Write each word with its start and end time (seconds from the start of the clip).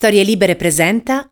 Storie 0.00 0.22
Libere 0.22 0.56
presenta 0.56 1.30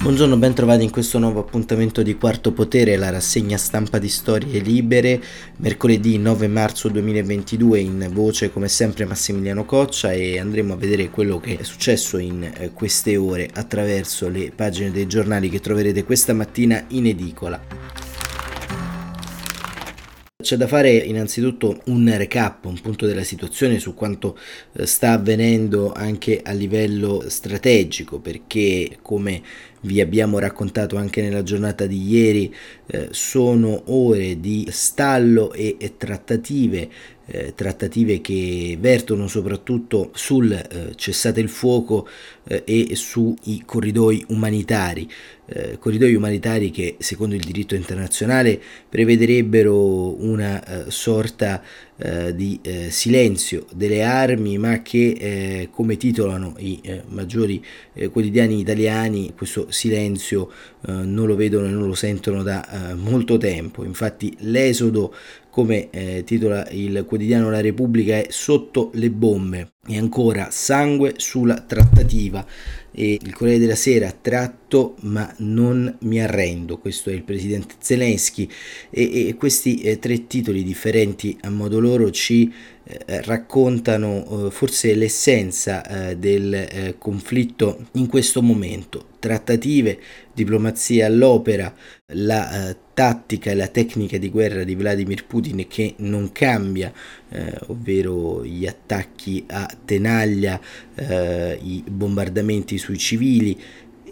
Buongiorno, 0.00 0.36
ben 0.36 0.52
trovati 0.52 0.82
in 0.82 0.90
questo 0.90 1.20
nuovo 1.20 1.38
appuntamento 1.38 2.02
di 2.02 2.16
Quarto 2.16 2.50
Potere, 2.50 2.96
la 2.96 3.10
rassegna 3.10 3.56
stampa 3.56 4.00
di 4.00 4.08
Storie 4.08 4.58
Libere, 4.58 5.22
mercoledì 5.58 6.18
9 6.18 6.48
marzo 6.48 6.88
2022 6.88 7.78
in 7.78 8.10
voce 8.10 8.50
come 8.50 8.66
sempre 8.66 9.04
Massimiliano 9.04 9.64
Coccia 9.64 10.10
e 10.10 10.40
andremo 10.40 10.72
a 10.72 10.76
vedere 10.76 11.08
quello 11.08 11.38
che 11.38 11.56
è 11.56 11.62
successo 11.62 12.18
in 12.18 12.42
eh, 12.42 12.72
queste 12.72 13.16
ore 13.16 13.48
attraverso 13.54 14.28
le 14.28 14.50
pagine 14.50 14.90
dei 14.90 15.06
giornali 15.06 15.48
che 15.48 15.60
troverete 15.60 16.02
questa 16.02 16.34
mattina 16.34 16.84
in 16.88 17.06
edicola. 17.06 17.91
C'è 20.42 20.56
da 20.56 20.66
fare 20.66 20.90
innanzitutto 20.90 21.80
un 21.86 22.12
recap, 22.16 22.64
un 22.64 22.78
punto 22.80 23.06
della 23.06 23.22
situazione 23.22 23.78
su 23.78 23.94
quanto 23.94 24.36
eh, 24.72 24.86
sta 24.86 25.12
avvenendo 25.12 25.92
anche 25.92 26.42
a 26.42 26.50
livello 26.52 27.24
strategico, 27.28 28.18
perché 28.18 28.98
come 29.00 29.40
vi 29.82 30.00
abbiamo 30.00 30.38
raccontato 30.38 30.96
anche 30.96 31.22
nella 31.22 31.42
giornata 31.42 31.86
di 31.86 32.08
ieri, 32.08 32.54
eh, 32.86 33.08
sono 33.10 33.82
ore 33.86 34.40
di 34.40 34.66
stallo 34.70 35.52
e, 35.52 35.76
e 35.78 35.96
trattative 35.96 36.88
eh, 37.26 37.54
trattative 37.54 38.20
che 38.20 38.76
vertono 38.80 39.28
soprattutto 39.28 40.10
sul 40.12 40.52
eh, 40.52 40.92
cessate 40.96 41.40
il 41.40 41.48
fuoco 41.48 42.06
eh, 42.44 42.62
e 42.66 42.94
sui 42.94 43.62
corridoi 43.64 44.24
umanitari, 44.28 45.08
eh, 45.46 45.78
corridoi 45.78 46.14
umanitari 46.14 46.70
che 46.70 46.96
secondo 46.98 47.34
il 47.34 47.42
diritto 47.42 47.74
internazionale 47.74 48.60
prevederebbero 48.88 50.22
una 50.22 50.64
eh, 50.86 50.90
sorta 50.90 51.62
eh, 52.02 52.34
di 52.34 52.60
silenzio 52.88 53.66
delle 53.72 54.02
armi, 54.02 54.58
ma 54.58 54.82
che 54.82 55.68
come 55.70 55.96
titolano 55.96 56.54
i 56.58 56.80
maggiori 57.08 57.64
quotidiani 58.10 58.58
italiani 58.58 59.32
questo 59.36 59.66
silenzio 59.70 60.50
non 60.86 61.26
lo 61.26 61.36
vedono 61.36 61.66
e 61.66 61.70
non 61.70 61.86
lo 61.86 61.94
sentono 61.94 62.42
da 62.42 62.94
molto 62.96 63.38
tempo. 63.38 63.84
Infatti 63.84 64.34
l'esodo 64.40 65.14
come 65.52 65.90
eh, 65.90 66.22
titola 66.24 66.66
il 66.70 67.04
quotidiano 67.06 67.50
La 67.50 67.60
Repubblica, 67.60 68.16
è 68.16 68.26
sotto 68.30 68.90
le 68.94 69.10
bombe 69.10 69.72
e 69.86 69.98
ancora 69.98 70.48
sangue 70.50 71.14
sulla 71.18 71.60
trattativa. 71.60 72.44
E 72.94 73.18
il 73.20 73.34
Corriere 73.34 73.58
della 73.60 73.74
Sera 73.74 74.14
tratto 74.18 74.96
ma 75.00 75.32
non 75.38 75.96
mi 76.00 76.20
arrendo, 76.20 76.78
questo 76.78 77.10
è 77.10 77.12
il 77.14 77.22
presidente 77.22 77.74
Zelensky 77.78 78.48
e, 78.90 79.28
e 79.28 79.34
questi 79.34 79.80
eh, 79.80 79.98
tre 79.98 80.26
titoli 80.26 80.62
differenti 80.62 81.36
a 81.42 81.50
modo 81.50 81.80
loro 81.80 82.10
ci 82.10 82.52
eh, 82.84 83.22
raccontano 83.22 84.46
eh, 84.46 84.50
forse 84.50 84.94
l'essenza 84.94 86.10
eh, 86.10 86.16
del 86.16 86.52
eh, 86.52 86.94
conflitto 86.98 87.86
in 87.92 88.06
questo 88.06 88.42
momento. 88.42 89.06
Trattative, 89.18 89.98
diplomazia 90.34 91.06
all'opera, 91.06 91.72
la 92.14 92.70
eh, 92.70 92.76
tattica 93.02 93.50
e 93.50 93.56
la 93.56 93.66
tecnica 93.66 94.16
di 94.16 94.30
guerra 94.30 94.62
di 94.62 94.76
Vladimir 94.76 95.26
Putin 95.26 95.66
che 95.66 95.94
non 95.98 96.30
cambia, 96.30 96.92
eh, 97.30 97.52
ovvero 97.66 98.44
gli 98.44 98.64
attacchi 98.64 99.44
a 99.48 99.68
tenaglia, 99.84 100.60
eh, 100.94 101.58
i 101.60 101.82
bombardamenti 101.84 102.78
sui 102.78 102.98
civili 102.98 103.58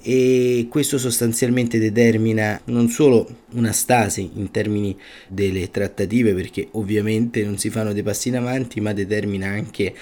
e 0.02 0.66
questo 0.68 0.98
sostanzialmente 0.98 1.78
determina 1.78 2.60
non 2.64 2.88
solo 2.88 3.28
una 3.52 3.70
stasi 3.70 4.30
in 4.34 4.50
termini 4.50 4.96
delle 5.28 5.70
trattative 5.70 6.34
perché 6.34 6.66
ovviamente 6.72 7.44
non 7.44 7.58
si 7.58 7.70
fanno 7.70 7.92
dei 7.92 8.02
passi 8.02 8.28
in 8.28 8.38
avanti 8.38 8.80
ma 8.80 8.92
determina 8.92 9.46
anche 9.46 9.94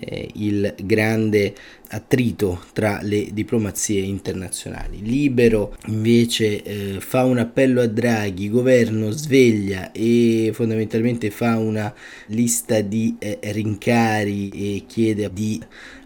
eh, 0.00 0.28
il 0.34 0.74
grande 0.82 1.54
attrito 1.88 2.64
tra 2.72 3.00
le 3.02 3.28
diplomazie 3.32 4.00
internazionali. 4.00 5.00
Libero 5.02 5.76
invece 5.86 6.62
eh, 6.62 7.00
fa 7.00 7.24
un 7.24 7.38
appello 7.38 7.80
a 7.80 7.86
Draghi, 7.86 8.48
governo 8.48 9.10
sveglia 9.10 9.92
e 9.92 10.50
fondamentalmente 10.52 11.30
fa 11.30 11.56
una 11.58 11.92
lista 12.26 12.80
di 12.80 13.16
eh, 13.18 13.38
rincari 13.40 14.48
e 14.50 14.84
chiede 14.86 15.30
di 15.32 15.60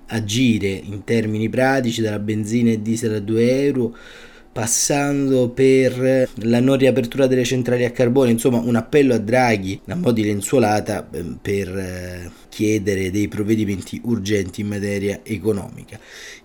agire 0.08 0.68
in 0.68 1.04
termini 1.04 1.48
pratici 1.48 2.00
dalla 2.00 2.18
benzina 2.18 2.70
e 2.70 2.80
diesel 2.80 3.14
a 3.14 3.20
2 3.20 3.62
euro 3.64 3.96
passando 4.58 5.50
per 5.50 6.28
la 6.34 6.58
non 6.58 6.76
riapertura 6.76 7.28
delle 7.28 7.44
centrali 7.44 7.84
a 7.84 7.92
carbone, 7.92 8.32
insomma 8.32 8.58
un 8.58 8.74
appello 8.74 9.14
a 9.14 9.18
Draghi 9.18 9.80
a 9.86 9.94
mo' 9.94 10.10
di 10.10 10.24
lenzuolata 10.24 11.08
eh, 11.12 11.24
per 11.40 11.68
eh, 11.68 12.30
chiedere 12.48 13.12
dei 13.12 13.28
provvedimenti 13.28 14.00
urgenti 14.02 14.62
in 14.62 14.66
materia 14.66 15.20
economica. 15.22 15.96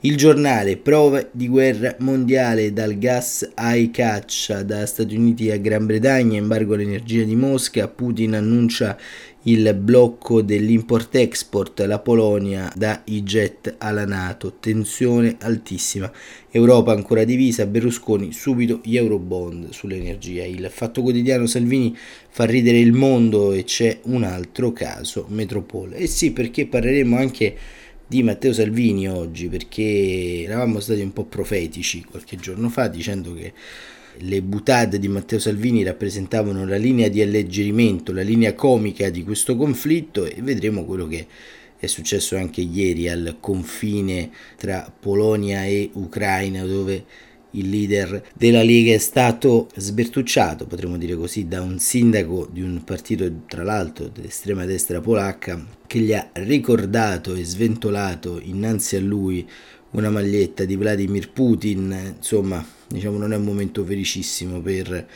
Il 0.01 0.15
giornale 0.15 0.77
prove 0.77 1.29
di 1.31 1.47
guerra 1.47 1.95
mondiale 2.01 2.71
dal 2.71 2.99
gas 2.99 3.49
ai 3.55 3.89
caccia, 3.89 4.61
da 4.61 4.85
Stati 4.85 5.15
Uniti 5.15 5.49
a 5.49 5.57
Gran 5.57 5.87
Bretagna, 5.87 6.37
embargo 6.37 6.75
all'energia 6.75 7.23
di 7.23 7.35
Mosca, 7.35 7.87
Putin 7.87 8.35
annuncia 8.35 8.95
il 9.43 9.73
blocco 9.73 10.41
dell'import-export, 10.41 11.81
la 11.81 11.99
Polonia 11.99 12.71
i 13.05 13.23
jet 13.23 13.75
alla 13.77 14.05
Nato, 14.05 14.53
tensione 14.59 15.35
altissima, 15.39 16.11
Europa 16.51 16.91
ancora 16.93 17.23
divisa, 17.23 17.65
Berlusconi 17.65 18.31
subito 18.31 18.79
gli 18.83 18.95
eurobond 18.95 19.71
sull'energia, 19.71 20.45
il 20.45 20.69
fatto 20.71 21.01
quotidiano 21.01 21.45
Salvini 21.45 21.95
fa 22.29 22.45
ridere 22.45 22.79
il 22.79 22.93
mondo 22.93 23.51
e 23.51 23.63
c'è 23.63 23.99
un 24.03 24.23
altro 24.23 24.71
caso, 24.71 25.25
Metropole. 25.29 25.97
E 25.97 26.07
sì, 26.07 26.31
perché 26.31 26.65
parleremo 26.65 27.17
anche 27.17 27.57
di 28.07 28.23
Matteo 28.23 28.53
Salvini 28.53 29.09
oggi, 29.09 29.47
perché 29.47 30.43
eravamo 30.43 30.79
stati 30.79 31.01
un 31.01 31.11
po' 31.11 31.25
profetici 31.25 32.03
qualche 32.03 32.37
giorno 32.37 32.69
fa 32.69 32.87
dicendo 32.87 33.33
che 33.33 33.53
le 34.19 34.41
butade 34.41 34.99
di 34.99 35.07
Matteo 35.07 35.39
Salvini 35.39 35.83
rappresentavano 35.83 36.65
la 36.65 36.77
linea 36.77 37.07
di 37.07 37.21
alleggerimento, 37.21 38.13
la 38.13 38.21
linea 38.21 38.53
comica 38.53 39.09
di 39.09 39.23
questo 39.23 39.55
conflitto 39.55 40.25
e 40.25 40.41
vedremo 40.41 40.85
quello 40.85 41.07
che 41.07 41.27
è 41.77 41.87
successo 41.87 42.37
anche 42.37 42.61
ieri 42.61 43.09
al 43.09 43.37
confine 43.39 44.31
tra 44.57 44.91
Polonia 44.97 45.65
e 45.65 45.89
Ucraina 45.93 46.63
dove 46.63 47.05
il 47.55 47.69
leader 47.69 48.23
della 48.33 48.63
Lega 48.63 48.93
è 48.93 48.97
stato 48.97 49.69
sbertucciato, 49.75 50.65
potremmo 50.65 50.97
dire 50.97 51.15
così, 51.15 51.47
da 51.47 51.61
un 51.61 51.79
sindaco 51.79 52.47
di 52.51 52.61
un 52.61 52.83
partito, 52.83 53.29
tra 53.47 53.63
l'altro 53.63 54.07
dell'estrema 54.07 54.65
destra 54.65 55.01
polacca, 55.01 55.63
che 55.85 55.99
gli 55.99 56.13
ha 56.13 56.29
ricordato 56.33 57.35
e 57.35 57.43
sventolato 57.43 58.39
innanzi 58.41 58.95
a 58.95 59.01
lui 59.01 59.47
una 59.93 60.09
maglietta 60.09 60.65
di 60.65 60.75
Vladimir 60.75 61.31
Putin, 61.31 62.15
insomma, 62.17 62.65
diciamo 62.87 63.17
non 63.17 63.33
è 63.33 63.35
un 63.35 63.43
momento 63.43 63.83
felicissimo 63.83 64.61
per 64.61 65.07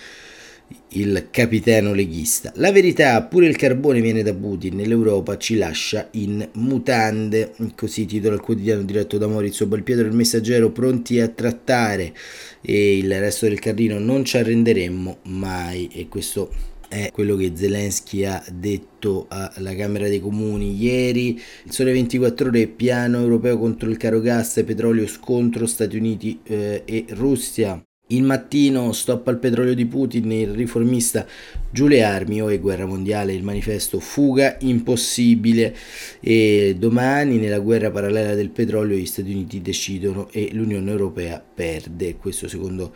il 0.89 1.27
capitano 1.31 1.93
leghista. 1.93 2.51
La 2.55 2.71
verità, 2.71 3.21
pure 3.23 3.47
il 3.47 3.55
carbone 3.55 4.01
viene 4.01 4.23
da 4.23 4.33
Putin 4.33 4.79
e 4.79 4.87
l'Europa 4.87 5.37
ci 5.37 5.55
lascia 5.55 6.09
in 6.11 6.47
mutande, 6.53 7.53
così 7.75 8.05
titola 8.05 8.35
il 8.35 8.41
quotidiano 8.41 8.83
diretto 8.83 9.17
da 9.17 9.27
Maurizio 9.27 9.65
Balpietro 9.65 10.05
il 10.05 10.13
messaggero 10.13 10.71
pronti 10.71 11.19
a 11.19 11.27
trattare 11.27 12.13
e 12.61 12.97
il 12.97 13.19
resto 13.19 13.47
del 13.47 13.59
carrino 13.59 13.99
non 13.99 14.25
ci 14.25 14.37
arrenderemmo 14.37 15.19
mai 15.23 15.89
e 15.93 16.07
questo 16.07 16.75
è 16.87 17.11
quello 17.11 17.35
che 17.35 17.53
Zelensky 17.55 18.23
ha 18.23 18.43
detto 18.51 19.27
alla 19.29 19.75
Camera 19.75 20.07
dei 20.07 20.19
Comuni 20.19 20.75
ieri. 20.75 21.39
Il 21.63 21.71
Sole 21.71 21.91
24 21.91 22.47
Ore, 22.47 22.67
piano 22.67 23.19
europeo 23.19 23.57
contro 23.57 23.89
il 23.89 23.97
caro 23.97 24.19
gas 24.19 24.57
e 24.57 24.63
petrolio, 24.63 25.07
scontro 25.07 25.65
Stati 25.65 25.97
Uniti 25.97 26.39
eh, 26.43 26.83
e 26.85 27.05
Russia. 27.09 27.81
Il 28.09 28.23
mattino 28.23 28.93
stop 28.93 29.27
al 29.27 29.37
petrolio 29.37 29.73
di 29.73 29.85
Putin, 29.85 30.31
il 30.31 30.53
riformista 30.53 31.27
giù 31.69 31.87
le 31.87 32.03
armi 32.03 32.41
o 32.41 32.47
è 32.47 32.57
guerra 32.57 32.85
mondiale, 32.85 33.33
il 33.33 33.43
manifesto 33.43 33.99
fuga 33.99 34.55
impossibile. 34.61 35.75
E 36.21 36.77
domani 36.79 37.37
nella 37.37 37.59
guerra 37.59 37.91
parallela 37.91 38.33
del 38.33 38.49
petrolio 38.49 38.95
gli 38.95 39.05
Stati 39.05 39.31
Uniti 39.31 39.61
decidono 39.61 40.29
e 40.31 40.49
l'Unione 40.53 40.89
Europea 40.89 41.43
perde, 41.53 42.15
questo 42.15 42.47
secondo 42.47 42.95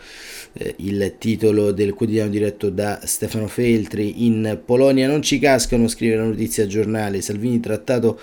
eh, 0.54 0.76
il 0.78 1.16
titolo 1.18 1.74
del 1.74 1.94
quotidiano 1.94 2.30
diretto 2.30 2.70
da 2.70 3.02
Stefano 3.04 3.48
Feltri, 3.48 4.26
in 4.26 4.62
Polonia 4.64 5.08
non 5.08 5.22
ci 5.22 5.40
cascano, 5.40 5.90
scrive 5.90 6.16
la 6.16 6.24
notizia 6.24 6.66
giornale, 6.68 7.20
Salvini 7.20 7.60
trattato 7.60 8.18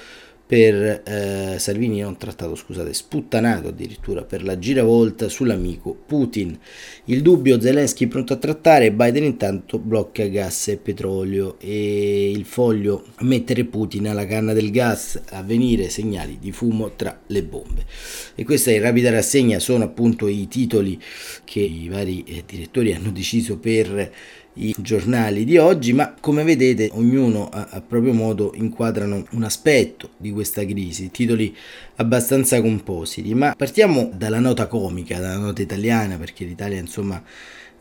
per 0.49 1.03
eh, 1.05 1.57
Salvini 1.59 2.01
non 2.01 2.17
trattato, 2.17 2.55
scusate, 2.55 2.95
sputtanato 2.95 3.69
addirittura 3.69 4.23
per 4.23 4.43
la 4.43 4.59
giravolta 4.59 5.29
sull'amico 5.29 5.95
Putin. 6.07 6.59
Il 7.05 7.21
dubbio 7.21 7.61
Zelensky 7.61 8.07
pronto 8.07 8.33
a 8.33 8.37
trattare, 8.37 8.91
Biden 8.91 9.25
intanto 9.25 9.79
blocca 9.79 10.25
gas 10.29 10.69
e 10.69 10.79
petrolio 10.79 11.59
e 11.61 12.31
il 12.31 12.47
foglio 12.47 13.09
mettere 13.19 13.67
Putin 13.67 14.09
alla 14.09 14.25
canna 14.25 14.55
del 14.55 14.71
gas, 14.71 15.21
a 15.33 15.43
venire 15.43 15.91
segnali 15.91 16.39
di 16.41 16.51
fumo 16.51 16.93
tra 16.97 17.21
le 17.27 17.43
bombe. 17.43 17.85
E 18.35 18.43
questa 18.45 18.71
in 18.71 18.81
rapida 18.81 19.11
rassegna 19.11 19.59
sono 19.59 19.85
appunto 19.85 20.29
i 20.29 20.49
titoli 20.49 20.99
che 21.45 21.61
i 21.61 21.89
vari 21.91 22.25
eh, 22.25 22.45
direttori 22.47 22.95
hanno 22.95 23.11
deciso 23.11 23.59
per 23.59 24.13
i 24.59 24.75
giornali 24.79 25.45
di 25.45 25.57
oggi, 25.59 25.93
ma 25.93 26.15
come 26.19 26.43
vedete 26.45 26.91
ognuno 26.93 27.49
a, 27.49 27.69
a 27.71 27.81
proprio 27.81 28.13
modo 28.13 28.53
inquadrano 28.55 29.27
un 29.33 29.43
aspetto 29.43 30.11
di 30.17 30.31
questa 30.31 30.65
crisi, 30.65 31.11
titoli 31.11 31.55
abbastanza 31.97 32.61
compositi, 32.61 33.35
ma 33.35 33.55
partiamo 33.57 34.11
dalla 34.15 34.41
nota 34.41 34.67
comica, 34.67 35.19
dalla 35.19 35.39
nota 35.39 35.63
italiana, 35.63 36.17
perché 36.17 36.45
l'Italia 36.45 36.79
insomma 36.79 37.23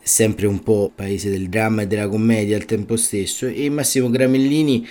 è 0.00 0.06
sempre 0.06 0.46
un 0.46 0.62
po' 0.62 0.90
paese 0.94 1.30
del 1.30 1.48
dramma 1.48 1.82
e 1.82 1.86
della 1.86 2.08
commedia 2.08 2.56
al 2.56 2.64
tempo 2.64 2.96
stesso 2.96 3.46
e 3.46 3.68
Massimo 3.70 4.10
Gramellini 4.10 4.86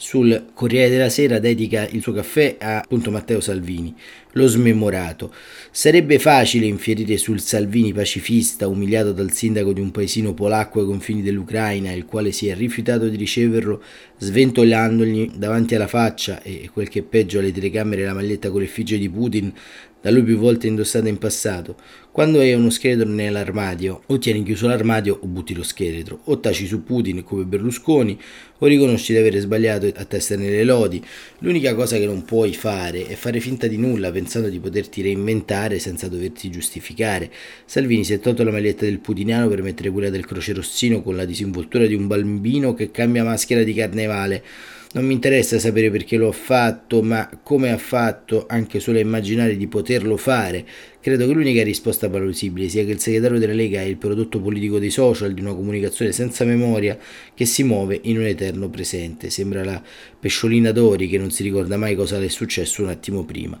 sul 0.00 0.46
Corriere 0.54 0.88
della 0.88 1.10
Sera 1.10 1.38
dedica 1.38 1.86
il 1.86 2.00
suo 2.00 2.14
caffè 2.14 2.56
a 2.58 2.78
appunto 2.78 3.10
Matteo 3.10 3.40
Salvini, 3.40 3.94
lo 4.32 4.46
smemorato. 4.46 5.32
Sarebbe 5.70 6.18
facile 6.18 6.66
infierire 6.66 7.16
sul 7.16 7.40
Salvini 7.40 7.92
pacifista, 7.92 8.68
umiliato 8.68 9.12
dal 9.12 9.32
sindaco 9.32 9.72
di 9.72 9.80
un 9.80 9.90
paesino 9.90 10.34
polacco 10.34 10.80
ai 10.80 10.86
confini 10.86 11.22
dell'Ucraina, 11.22 11.92
il 11.92 12.04
quale 12.04 12.32
si 12.32 12.48
è 12.48 12.54
rifiutato 12.54 13.08
di 13.08 13.16
riceverlo 13.16 13.82
sventolandogli 14.18 15.32
davanti 15.36 15.74
alla 15.74 15.86
faccia 15.86 16.42
e 16.42 16.68
quel 16.72 16.88
che 16.88 17.00
è 17.00 17.02
peggio 17.02 17.38
alle 17.38 17.52
telecamere 17.52 18.04
la 18.04 18.14
maglietta 18.14 18.50
con 18.50 18.60
l'effigie 18.60 18.98
di 18.98 19.08
Putin 19.08 19.52
da 20.00 20.10
lui 20.10 20.22
più 20.22 20.38
volte 20.38 20.66
indossata 20.66 21.08
in 21.08 21.18
passato. 21.18 21.76
Quando 22.10 22.40
hai 22.40 22.54
uno 22.54 22.70
scheletro 22.70 23.08
nell'armadio, 23.08 24.02
o 24.06 24.18
tieni 24.18 24.42
chiuso 24.42 24.66
l'armadio 24.66 25.18
o 25.20 25.26
butti 25.26 25.54
lo 25.54 25.62
scheletro, 25.62 26.20
o 26.24 26.40
taci 26.40 26.66
su 26.66 26.82
Putin 26.82 27.22
come 27.22 27.44
Berlusconi, 27.44 28.18
o 28.58 28.66
riconosci 28.66 29.12
di 29.12 29.18
aver 29.18 29.38
sbagliato 29.38 29.86
a 29.94 30.04
testa 30.04 30.36
nelle 30.36 30.64
lodi. 30.64 31.02
L'unica 31.38 31.74
cosa 31.74 31.98
che 31.98 32.06
non 32.06 32.24
puoi 32.24 32.54
fare 32.54 33.06
è 33.06 33.14
fare 33.14 33.40
finta 33.40 33.66
di 33.66 33.76
nulla 33.76 34.10
pensando 34.20 34.50
di 34.50 34.60
poterti 34.60 35.00
reinventare 35.00 35.78
senza 35.78 36.06
doverti 36.06 36.50
giustificare. 36.50 37.30
Salvini 37.64 38.04
si 38.04 38.12
è 38.12 38.20
tolto 38.20 38.44
la 38.44 38.50
maglietta 38.50 38.84
del 38.84 38.98
putiniano 38.98 39.48
per 39.48 39.62
mettere 39.62 39.88
quella 39.88 40.10
del 40.10 40.26
croce 40.26 40.52
rossino 40.52 41.02
con 41.02 41.16
la 41.16 41.24
disinvoltura 41.24 41.86
di 41.86 41.94
un 41.94 42.06
bambino 42.06 42.74
che 42.74 42.90
cambia 42.90 43.24
maschera 43.24 43.62
di 43.62 43.72
carnevale. 43.72 44.44
Non 44.92 45.06
mi 45.06 45.14
interessa 45.14 45.58
sapere 45.58 45.90
perché 45.90 46.16
lo 46.16 46.28
ha 46.28 46.32
fatto, 46.32 47.00
ma 47.00 47.30
come 47.42 47.70
ha 47.70 47.78
fatto, 47.78 48.44
anche 48.46 48.78
solo 48.80 48.98
a 48.98 49.00
immaginare 49.00 49.56
di 49.56 49.68
poterlo 49.68 50.16
fare. 50.16 50.66
Credo 51.02 51.26
che 51.26 51.32
l'unica 51.32 51.62
risposta 51.62 52.10
plausibile 52.10 52.68
sia 52.68 52.84
che 52.84 52.90
il 52.90 53.00
segretario 53.00 53.38
della 53.38 53.54
Lega 53.54 53.80
è 53.80 53.84
il 53.84 53.96
prodotto 53.96 54.38
politico 54.38 54.78
dei 54.78 54.90
social, 54.90 55.32
di 55.32 55.40
una 55.40 55.54
comunicazione 55.54 56.12
senza 56.12 56.44
memoria 56.44 56.98
che 57.32 57.46
si 57.46 57.62
muove 57.62 57.98
in 58.02 58.18
un 58.18 58.26
eterno 58.26 58.68
presente. 58.68 59.30
Sembra 59.30 59.64
la 59.64 59.82
pesciolina 60.20 60.72
Dori 60.72 61.08
che 61.08 61.16
non 61.16 61.30
si 61.30 61.42
ricorda 61.42 61.78
mai 61.78 61.94
cosa 61.94 62.18
le 62.18 62.26
è 62.26 62.28
successo 62.28 62.82
un 62.82 62.90
attimo 62.90 63.24
prima. 63.24 63.58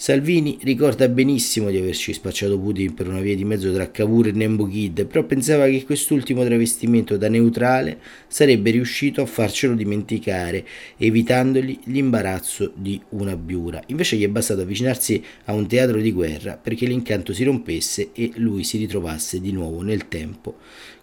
Salvini 0.00 0.56
ricorda 0.62 1.06
benissimo 1.10 1.68
di 1.68 1.76
averci 1.76 2.14
spacciato 2.14 2.58
Putin 2.58 2.94
per 2.94 3.06
una 3.06 3.20
via 3.20 3.36
di 3.36 3.44
mezzo 3.44 3.70
tra 3.70 3.90
Cavour 3.90 4.28
e 4.28 4.32
Nembo 4.32 4.66
Kid, 4.66 5.04
però 5.04 5.24
pensava 5.24 5.66
che 5.66 5.84
quest'ultimo 5.84 6.42
travestimento 6.42 7.18
da 7.18 7.28
neutrale 7.28 7.98
sarebbe 8.26 8.70
riuscito 8.70 9.20
a 9.20 9.26
farcelo 9.26 9.74
dimenticare, 9.74 10.64
evitandogli 10.96 11.80
l'imbarazzo 11.84 12.72
di 12.74 12.98
una 13.10 13.36
biura. 13.36 13.82
Invece 13.88 14.16
gli 14.16 14.24
è 14.24 14.28
bastato 14.28 14.62
avvicinarsi 14.62 15.22
a 15.44 15.52
un 15.52 15.66
teatro 15.66 16.00
di 16.00 16.12
guerra 16.12 16.56
perché 16.56 16.79
l'incanto 16.86 17.32
si 17.32 17.44
rompesse 17.44 18.10
e 18.12 18.32
lui 18.36 18.64
si 18.64 18.78
ritrovasse 18.78 19.40
di 19.40 19.52
nuovo 19.52 19.82
nel 19.82 20.08
tempo 20.08 20.56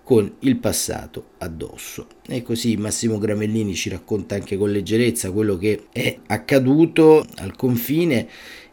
con 0.04 0.36
il 0.40 0.56
passato 0.58 1.32
addosso. 1.40 2.08
E 2.28 2.42
così 2.42 2.78
Massimo 2.78 3.18
Gramellini 3.18 3.76
ci 3.76 3.90
racconta 3.90 4.36
anche 4.36 4.56
con 4.56 4.72
leggerezza 4.72 5.32
quello 5.32 5.58
che 5.58 5.88
è 5.92 6.18
accaduto 6.28 7.26
al 7.36 7.56
confine 7.58 8.28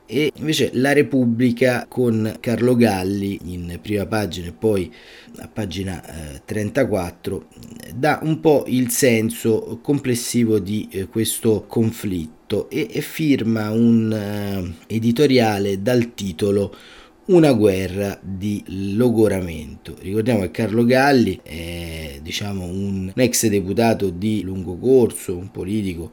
e 0.07 0.31
invece 0.37 0.71
La 0.75 0.93
Repubblica 0.93 1.87
con 1.89 2.37
Carlo 2.41 2.77
Galli 2.77 3.39
in 3.45 3.79
prima 3.81 4.05
pagina 4.07 4.49
e 4.49 4.53
poi 4.53 4.93
a 5.39 5.49
pagina 5.49 6.35
eh, 6.35 6.43
34 6.45 7.47
dà 7.95 8.21
un 8.23 8.41
po' 8.41 8.65
il 8.67 8.91
senso 8.91 9.79
complessivo 9.83 10.59
di 10.59 10.89
eh, 10.91 11.07
questo 11.07 11.65
conflitto 11.67 12.69
e, 12.69 13.01
firma 13.01 13.71
un 13.71 14.13
eh, 14.13 14.95
editoriale 14.95 15.81
dal 15.81 16.13
titolo 16.15 16.75
una 17.27 17.53
guerra 17.53 18.19
di 18.21 18.63
logoramento. 18.97 19.97
Ricordiamo 19.99 20.41
che 20.41 20.51
Carlo 20.51 20.85
Galli 20.85 21.41
è 21.43 22.19
diciamo 22.21 22.67
un 22.67 23.11
ex 23.15 23.47
deputato 23.47 24.11
di 24.11 24.43
lungo 24.43 24.77
corso, 24.77 25.35
un 25.35 25.51
politico 25.51 26.13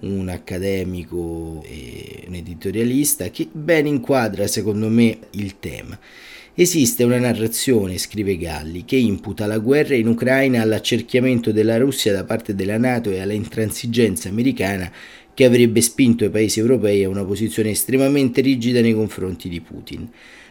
un 0.00 0.28
accademico 0.28 1.62
e 1.66 2.24
un 2.28 2.34
editorialista 2.34 3.30
che 3.30 3.48
ben 3.50 3.86
inquadra 3.86 4.46
secondo 4.46 4.88
me 4.88 5.18
il 5.32 5.58
tema. 5.58 5.98
Esiste 6.54 7.04
una 7.04 7.18
narrazione, 7.18 7.98
scrive 7.98 8.36
Galli, 8.36 8.84
che 8.84 8.96
imputa 8.96 9.46
la 9.46 9.58
guerra 9.58 9.94
in 9.94 10.08
Ucraina 10.08 10.60
all'accerchiamento 10.60 11.52
della 11.52 11.76
Russia 11.78 12.12
da 12.12 12.24
parte 12.24 12.54
della 12.54 12.78
Nato 12.78 13.10
e 13.10 13.20
alla 13.20 13.32
intransigenza 13.32 14.28
americana 14.28 14.90
che 15.32 15.44
avrebbe 15.44 15.80
spinto 15.80 16.24
i 16.24 16.30
paesi 16.30 16.58
europei 16.58 17.04
a 17.04 17.08
una 17.08 17.24
posizione 17.24 17.70
estremamente 17.70 18.40
rigida 18.40 18.80
nei 18.80 18.94
confronti 18.94 19.48
di 19.48 19.60
Putin 19.60 20.08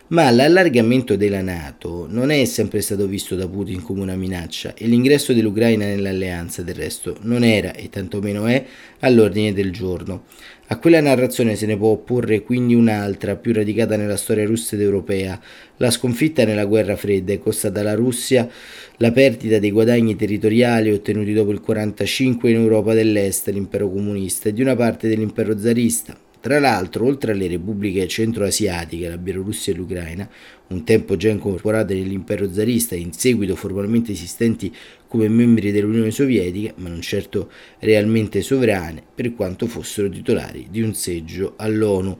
ma 0.09 0.29
l'allargamento 0.31 1.17
della 1.17 1.41
Nato 1.41 2.07
non 2.09 2.29
è 2.31 2.45
sempre 2.45 2.79
stato 2.81 3.07
visto 3.07 3.35
da 3.35 3.47
Putin 3.47 3.81
come 3.81 4.01
una 4.01 4.15
minaccia 4.15 4.73
e 4.73 4.87
l'ingresso 4.87 5.33
dell'Ucraina 5.33 5.85
nell'alleanza 5.85 6.61
del 6.61 6.75
resto 6.75 7.17
non 7.21 7.43
era 7.43 7.73
e 7.73 7.89
tantomeno 7.89 8.45
è 8.45 8.63
all'ordine 8.99 9.51
del 9.51 9.71
giorno. 9.71 10.23
A 10.69 10.79
quella 10.79 10.99
narrazione 10.99 11.55
se 11.55 11.65
ne 11.65 11.77
può 11.77 11.89
opporre 11.89 12.41
quindi 12.41 12.73
un'altra, 12.73 13.35
più 13.35 13.53
radicata 13.53 13.95
nella 13.95 14.17
storia 14.17 14.45
russa 14.45 14.75
ed 14.75 14.81
europea. 14.81 15.39
La 15.77 15.91
sconfitta 15.91 16.43
nella 16.43 16.65
guerra 16.65 16.95
fredda 16.95 17.33
è 17.33 17.39
costata 17.39 17.79
alla 17.79 17.93
Russia 17.93 18.49
la 18.97 19.11
perdita 19.11 19.59
dei 19.59 19.71
guadagni 19.71 20.15
territoriali 20.15 20.91
ottenuti 20.91 21.31
dopo 21.33 21.51
il 21.51 21.61
1945 21.65 22.49
in 22.49 22.55
Europa 22.55 22.93
dell'Est, 22.93 23.47
l'impero 23.49 23.89
comunista, 23.89 24.49
e 24.49 24.53
di 24.53 24.61
una 24.61 24.75
parte 24.75 25.07
dell'impero 25.07 25.57
zarista, 25.57 26.17
tra 26.47 26.59
l'altro, 26.59 27.05
oltre 27.05 27.33
alle 27.33 27.47
repubbliche 27.47 28.07
centroasiatiche, 28.07 29.09
la 29.09 29.17
Bielorussia 29.17 29.73
e 29.73 29.75
l'Ucraina, 29.75 30.29
un 30.67 30.85
tempo 30.85 31.17
già 31.17 31.27
incorporate 31.27 31.93
nell'impero 31.93 32.49
zarista 32.49 32.95
e 32.95 32.99
in 32.99 33.11
seguito 33.11 33.53
formalmente 33.53 34.13
esistenti 34.13 34.73
come 35.09 35.27
membri 35.27 35.71
dell'Unione 35.71 36.09
Sovietica, 36.09 36.73
ma 36.77 36.87
non 36.87 37.01
certo 37.01 37.51
realmente 37.79 38.41
sovrane, 38.41 39.03
per 39.13 39.33
quanto 39.33 39.67
fossero 39.67 40.07
titolari 40.07 40.67
di 40.71 40.81
un 40.81 40.93
seggio 40.93 41.55
all'ONU. 41.57 42.17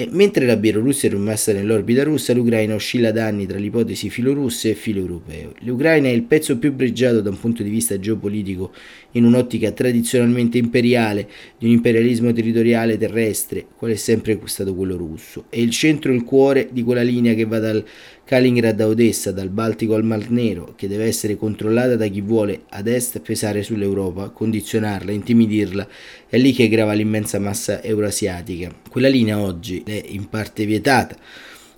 E 0.00 0.08
mentre 0.10 0.46
la 0.46 0.56
Bielorussia 0.56 1.10
è 1.10 1.12
rimasta 1.12 1.52
nell'orbita 1.52 2.04
russa, 2.04 2.32
l'Ucraina 2.32 2.74
oscilla 2.74 3.12
da 3.12 3.26
anni 3.26 3.44
tra 3.44 3.58
l'ipotesi 3.58 4.08
filorusse 4.08 4.70
e 4.70 4.74
filo-europeo. 4.74 5.52
L'Ucraina 5.58 6.08
è 6.08 6.12
il 6.12 6.22
pezzo 6.22 6.56
più 6.56 6.74
pregiato 6.74 7.20
da 7.20 7.28
un 7.28 7.38
punto 7.38 7.62
di 7.62 7.68
vista 7.68 8.00
geopolitico 8.00 8.72
in 9.10 9.26
un'ottica 9.26 9.72
tradizionalmente 9.72 10.56
imperiale 10.56 11.28
di 11.58 11.66
un 11.66 11.72
imperialismo 11.72 12.32
territoriale 12.32 12.96
terrestre, 12.96 13.66
quale 13.76 13.92
è 13.92 13.96
sempre 13.96 14.40
stato 14.44 14.74
quello 14.74 14.96
russo. 14.96 15.44
È 15.50 15.58
il 15.58 15.68
centro 15.68 16.12
e 16.12 16.14
il 16.14 16.24
cuore 16.24 16.70
di 16.72 16.82
quella 16.82 17.02
linea 17.02 17.34
che 17.34 17.44
va 17.44 17.58
dal 17.58 17.84
Kaliningrad 18.24 18.80
a 18.80 18.86
Odessa, 18.86 19.32
dal 19.32 19.48
Baltico 19.48 19.94
al 19.94 20.04
Mar 20.04 20.30
Nero, 20.30 20.74
che 20.76 20.86
deve 20.86 21.06
essere 21.06 21.36
controllata 21.36 21.96
da 21.96 22.06
chi 22.06 22.20
vuole 22.20 22.62
ad 22.68 22.86
est 22.86 23.18
pesare 23.20 23.64
sull'Europa, 23.64 24.28
condizionarla, 24.30 25.10
intimidirla. 25.10 25.88
È 26.28 26.38
lì 26.38 26.52
che 26.52 26.68
grava 26.68 26.92
l'immensa 26.92 27.40
massa 27.40 27.82
eurasiatica. 27.82 28.72
Quella 28.88 29.08
linea 29.08 29.40
oggi 29.40 29.82
è 29.90 30.02
in 30.06 30.28
parte 30.28 30.64
vietata. 30.64 31.16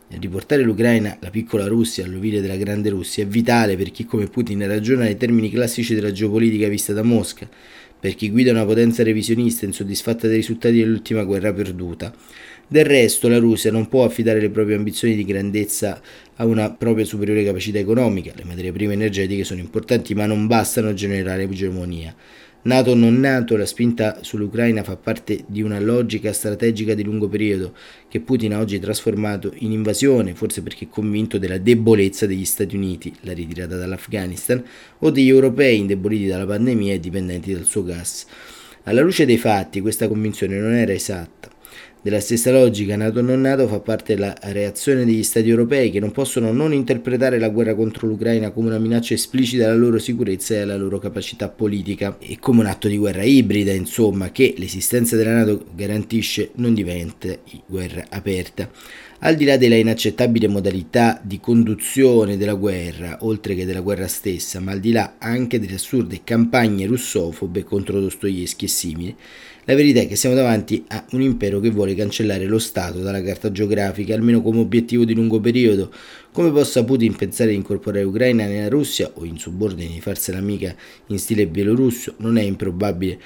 Riportare 0.09 0.63
l'Ucraina, 0.63 1.17
la 1.21 1.31
piccola 1.31 1.67
Russia, 1.67 2.05
all'ovile 2.05 2.43
della 2.43 2.57
grande 2.57 2.91
Russia 2.91 3.25
è 3.25 3.27
vitale 3.27 3.77
per 3.77 3.91
chi 3.91 4.05
come 4.05 4.27
Putin 4.27 4.67
ragiona 4.67 5.05
nei 5.05 5.17
termini 5.17 5.51
classici 5.51 5.95
della 5.95 6.13
geopolitica 6.13 6.69
vista 6.69 6.93
da 6.93 7.03
Mosca, 7.03 7.49
per 7.99 8.15
chi 8.15 8.31
guida 8.31 8.51
una 8.51 8.67
potenza 8.67 9.03
revisionista 9.03 9.65
insoddisfatta 9.65 10.27
dei 10.27 10.37
risultati 10.37 10.77
dell'ultima 10.77 11.25
guerra 11.25 11.53
perduta. 11.55 12.15
Del 12.69 12.85
resto 12.85 13.29
la 13.29 13.39
Russia 13.39 13.71
non 13.71 13.89
può 13.89 14.05
affidare 14.05 14.41
le 14.41 14.51
proprie 14.51 14.77
ambizioni 14.77 15.15
di 15.15 15.25
grandezza 15.25 16.01
a 16.37 16.45
una 16.45 16.71
propria 16.71 17.05
superiore 17.05 17.45
capacità 17.45 17.79
economica. 17.79 18.33
Le 18.35 18.45
materie 18.45 18.73
prime 18.73 18.95
energetiche 18.95 19.45
sono 19.45 19.61
importanti 19.61 20.15
ma 20.15 20.27
non 20.27 20.47
bastano 20.47 20.89
a 20.89 20.95
generare 20.95 21.43
egemonia. 21.43 22.15
Nato 22.65 22.93
o 22.93 22.95
non 22.95 23.19
nato, 23.19 23.57
la 23.57 23.67
spinta 23.67 24.19
sull'Ucraina 24.23 24.85
fa 24.85 24.97
parte 24.97 25.43
di 25.49 25.63
una 25.63 25.81
logica 25.81 26.33
strategica 26.33 26.95
di 26.95 27.03
lungo 27.03 27.29
periodo 27.29 27.75
che 28.09 28.21
Putin 28.21 28.55
ha 28.55 28.61
oggi 28.61 28.79
trasformato 28.79 29.53
in 29.57 29.73
invasione, 29.73 30.35
forse 30.35 30.63
perché 30.63 30.89
convinto 30.89 31.39
della 31.39 31.59
debolezza 31.59 32.25
degli 32.25 32.45
Stati 32.45 32.77
Uniti, 32.77 33.13
la 33.23 33.33
ritirata 33.33 33.77
dall'Afghanistan, 33.77 34.63
o 35.01 35.11
degli 35.11 35.29
europei 35.29 35.79
indeboliti 35.79 36.27
dalla 36.27 36.47
pandemia 36.47 36.95
e 36.95 37.01
dipendenti 37.01 37.53
dal 37.53 37.65
suo 37.65 37.83
gas. 37.83 38.27
Alla 38.85 39.01
luce 39.01 39.27
dei 39.27 39.39
fatti, 39.39 39.81
questa 39.81 40.07
convinzione 40.07 40.57
non 40.61 40.73
era 40.73 40.93
esatta. 40.93 41.52
Della 42.05 42.19
stessa 42.19 42.51
logica, 42.51 42.97
nato 42.97 43.21
o 43.21 43.23
non 43.23 43.43
nato, 43.43 43.69
fa 43.69 43.79
parte 43.79 44.17
la 44.17 44.37
reazione 44.47 45.05
degli 45.05 45.23
Stati 45.23 45.49
europei 45.49 45.93
che 45.93 46.01
non 46.01 46.11
possono 46.11 46.51
non 46.51 46.73
interpretare 46.73 47.39
la 47.39 47.49
guerra 47.49 47.77
contro 47.77 48.09
l'Ucraina 48.09 48.51
come 48.51 48.67
una 48.71 48.81
minaccia 48.81 49.15
esplicita 49.15 49.67
alla 49.67 49.77
loro 49.77 50.01
sicurezza 50.01 50.55
e 50.55 50.63
alla 50.63 50.77
loro 50.77 50.99
capacità 50.99 51.49
politica 51.49 52.17
e 52.19 52.41
come 52.41 52.59
un 52.59 52.67
atto 52.67 52.89
di 52.89 52.97
guerra 52.97 53.23
ibrida, 53.23 53.71
insomma, 53.71 54.33
che 54.33 54.53
l'esistenza 54.59 55.15
della 55.15 55.33
Nato 55.33 55.67
garantisce 55.77 56.51
non 56.57 56.75
diventi 56.75 57.39
guerra 57.69 58.05
aperta. 58.09 58.69
Al 59.25 59.37
di 59.37 59.45
là 59.45 59.57
della 59.57 59.77
inaccettabile 59.77 60.49
modalità 60.49 61.21
di 61.23 61.39
conduzione 61.39 62.37
della 62.37 62.55
guerra, 62.55 63.19
oltre 63.21 63.55
che 63.55 63.65
della 63.65 63.81
guerra 63.81 64.09
stessa, 64.09 64.59
ma 64.59 64.73
al 64.73 64.81
di 64.81 64.91
là 64.91 65.15
anche 65.19 65.61
delle 65.61 65.77
assurde 65.77 66.23
campagne 66.25 66.87
russofobe 66.87 67.63
contro 67.63 68.01
Dostoevsky 68.01 68.65
e 68.65 68.69
simili, 68.69 69.17
la 69.65 69.77
verità 69.77 70.01
è 70.01 70.09
che 70.09 70.17
siamo 70.17 70.35
davanti 70.35 70.85
a 70.89 71.05
un 71.13 71.23
impero 71.23 71.61
che 71.61 71.71
vuole 71.71 71.95
cancellare 71.95 72.47
lo 72.47 72.59
Stato 72.59 72.99
dalla 72.99 73.23
carta 73.23 73.53
geografica, 73.53 74.13
almeno 74.13 74.43
come 74.43 74.59
obiettivo 74.59 75.05
di 75.05 75.15
lungo 75.15 75.39
periodo. 75.39 75.93
Come 76.33 76.51
possa 76.51 76.83
Putin 76.83 77.15
pensare 77.15 77.51
di 77.51 77.57
incorporare 77.57 78.03
l'Ucraina 78.03 78.47
nella 78.47 78.69
Russia 78.69 79.11
o 79.15 79.25
in 79.25 79.39
subordine 79.39 79.93
di 79.93 80.01
farsela 80.01 80.39
amica 80.39 80.75
in 81.07 81.19
stile 81.19 81.47
bielorusso? 81.47 82.15
Non 82.19 82.39
è 82.39 82.43
improbabile 82.43 83.21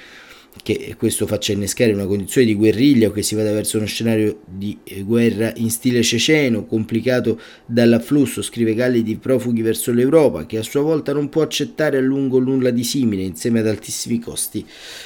che 0.61 0.95
questo 0.97 1.25
faccia 1.27 1.53
innescare 1.53 1.93
una 1.93 2.05
condizione 2.05 2.45
di 2.45 2.55
guerriglia 2.55 3.07
o 3.07 3.11
che 3.11 3.21
si 3.21 3.35
vada 3.35 3.51
verso 3.51 3.77
uno 3.77 3.85
scenario 3.85 4.41
di 4.45 4.77
eh, 4.83 5.01
guerra 5.01 5.53
in 5.55 5.69
stile 5.69 6.03
ceceno, 6.03 6.65
complicato 6.65 7.39
dall'afflusso, 7.65 8.41
scrive 8.41 8.73
Galli, 8.73 9.03
di 9.03 9.17
profughi 9.17 9.61
verso 9.61 9.91
l'Europa, 9.91 10.45
che 10.45 10.57
a 10.57 10.63
sua 10.63 10.81
volta 10.81 11.13
non 11.13 11.29
può 11.29 11.41
accettare 11.41 11.97
a 11.97 12.01
lungo 12.01 12.39
nulla 12.39 12.69
di 12.69 12.83
simile, 12.83 13.23
insieme 13.23 13.59
ad 13.59 13.67
altissimi 13.67 14.19
costi 14.19 14.65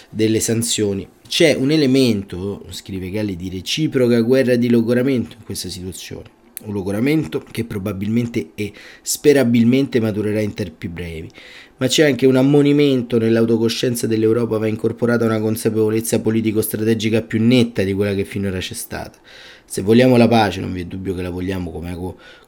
delle 0.09 0.39
sanzioni. 0.39 1.07
C'è 1.31 1.55
un 1.55 1.71
elemento, 1.71 2.65
scrive 2.71 3.09
Galli, 3.09 3.38
di 3.38 3.47
reciproca 3.47 4.19
guerra 4.19 4.57
di 4.57 4.69
logoramento 4.69 5.38
in 5.39 5.45
questa 5.45 5.69
situazione 5.69 6.39
un 6.63 6.73
logoramento 6.73 7.43
che 7.50 7.65
probabilmente 7.65 8.51
e 8.53 8.71
sperabilmente 9.01 10.00
maturerà 10.00 10.41
in 10.41 10.53
tempi 10.53 10.88
brevi. 10.89 11.29
Ma 11.77 11.88
c'è 11.88 12.05
anche 12.05 12.27
un 12.27 12.35
ammonimento 12.35 13.17
nell'autocoscienza 13.17 14.05
dell'Europa 14.05 14.59
va 14.59 14.67
incorporata 14.67 15.25
una 15.25 15.39
consapevolezza 15.39 16.19
politico-strategica 16.19 17.23
più 17.23 17.41
netta 17.41 17.81
di 17.81 17.93
quella 17.93 18.13
che 18.13 18.25
finora 18.25 18.59
c'è 18.59 18.75
stata. 18.75 19.17
Se 19.65 19.81
vogliamo 19.81 20.17
la 20.17 20.27
pace, 20.27 20.59
non 20.59 20.73
vi 20.73 20.81
è 20.81 20.85
dubbio 20.85 21.15
che 21.15 21.21
la 21.21 21.29
vogliamo 21.29 21.71
come 21.71 21.97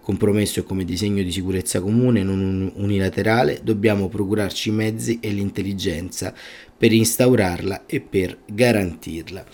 compromesso 0.01 0.59
e 0.59 0.63
come 0.63 0.83
disegno 0.83 1.23
di 1.23 1.31
sicurezza 1.31 1.79
comune, 1.79 2.21
non 2.21 2.69
unilaterale, 2.75 3.61
dobbiamo 3.63 4.09
procurarci 4.09 4.69
i 4.69 4.73
mezzi 4.73 5.19
e 5.21 5.29
l'intelligenza 5.29 6.33
per 6.83 6.91
instaurarla 6.91 7.85
e 7.85 8.01
per 8.01 8.39
garantirla. 8.45 9.45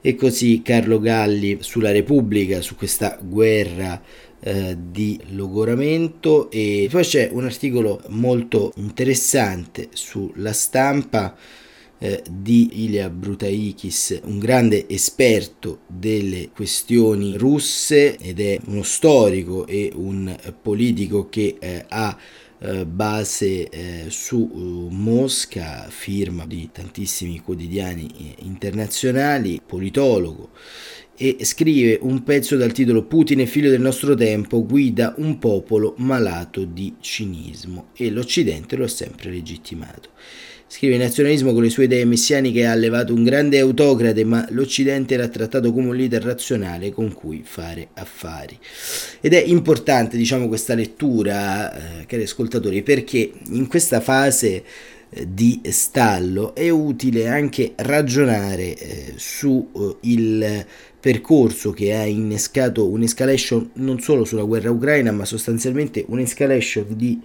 E 0.00 0.16
così 0.16 0.60
Carlo 0.60 0.98
Galli 0.98 1.58
sulla 1.60 1.92
Repubblica, 1.92 2.60
su 2.62 2.74
questa 2.74 3.16
guerra 3.22 4.02
eh, 4.40 4.76
di 4.90 5.20
logoramento 5.28 6.50
e 6.50 6.88
poi 6.90 7.04
c'è 7.04 7.28
un 7.30 7.44
articolo 7.44 8.02
molto 8.08 8.72
interessante 8.74 9.90
sulla 9.92 10.52
stampa 10.52 11.36
eh, 12.00 12.24
di 12.28 12.84
Ilya 12.86 13.08
Brutaikis, 13.08 14.22
un 14.24 14.40
grande 14.40 14.88
esperto 14.88 15.82
delle 15.86 16.50
questioni 16.52 17.36
russe 17.36 18.18
ed 18.18 18.40
è 18.40 18.58
uno 18.66 18.82
storico 18.82 19.64
e 19.68 19.92
un 19.94 20.36
politico 20.60 21.28
che 21.28 21.54
eh, 21.60 21.84
ha 21.88 22.18
base 22.86 23.68
eh, 23.68 24.04
su 24.08 24.36
uh, 24.38 24.88
Mosca, 24.90 25.86
firma 25.90 26.46
di 26.46 26.70
tantissimi 26.72 27.40
quotidiani 27.40 28.06
eh, 28.06 28.34
internazionali, 28.44 29.60
politologo 29.64 30.50
e 31.16 31.38
scrive 31.42 31.98
un 32.02 32.24
pezzo 32.24 32.56
dal 32.56 32.72
titolo 32.72 33.04
Putin 33.04 33.40
è 33.40 33.46
figlio 33.46 33.70
del 33.70 33.80
nostro 33.80 34.14
tempo, 34.14 34.64
guida 34.66 35.14
un 35.18 35.38
popolo 35.38 35.94
malato 35.98 36.64
di 36.64 36.96
cinismo 37.00 37.90
e 37.94 38.10
l'Occidente 38.10 38.76
lo 38.76 38.84
ha 38.84 38.88
sempre 38.88 39.30
legittimato. 39.30 40.10
Scrive 40.74 40.94
il 40.94 41.02
nazionalismo 41.02 41.52
con 41.52 41.62
le 41.62 41.70
sue 41.70 41.84
idee 41.84 42.04
messianiche 42.04 42.66
ha 42.66 42.72
allevato 42.72 43.14
un 43.14 43.22
grande 43.22 43.60
autocrate, 43.60 44.24
ma 44.24 44.44
l'Occidente 44.50 45.16
l'ha 45.16 45.28
trattato 45.28 45.72
come 45.72 45.90
un 45.90 45.94
leader 45.94 46.20
razionale 46.20 46.90
con 46.90 47.12
cui 47.12 47.42
fare 47.44 47.90
affari. 47.94 48.58
Ed 49.20 49.34
è 49.34 49.40
importante, 49.40 50.16
diciamo, 50.16 50.48
questa 50.48 50.74
lettura, 50.74 52.00
eh, 52.00 52.06
cari 52.06 52.24
ascoltatori, 52.24 52.82
perché 52.82 53.30
in 53.50 53.68
questa 53.68 54.00
fase 54.00 54.64
eh, 55.10 55.28
di 55.32 55.60
stallo 55.68 56.56
è 56.56 56.68
utile 56.70 57.28
anche 57.28 57.74
ragionare 57.76 58.76
eh, 58.76 59.12
su 59.14 59.70
eh, 59.76 60.08
il 60.08 60.66
percorso 60.98 61.70
che 61.70 61.94
ha 61.94 62.04
innescato 62.04 62.88
un'escalation 62.88 63.70
non 63.74 64.00
solo 64.00 64.24
sulla 64.24 64.42
guerra 64.42 64.72
ucraina, 64.72 65.12
ma 65.12 65.24
sostanzialmente 65.24 66.04
un'escalation 66.08 66.86
di 66.96 67.20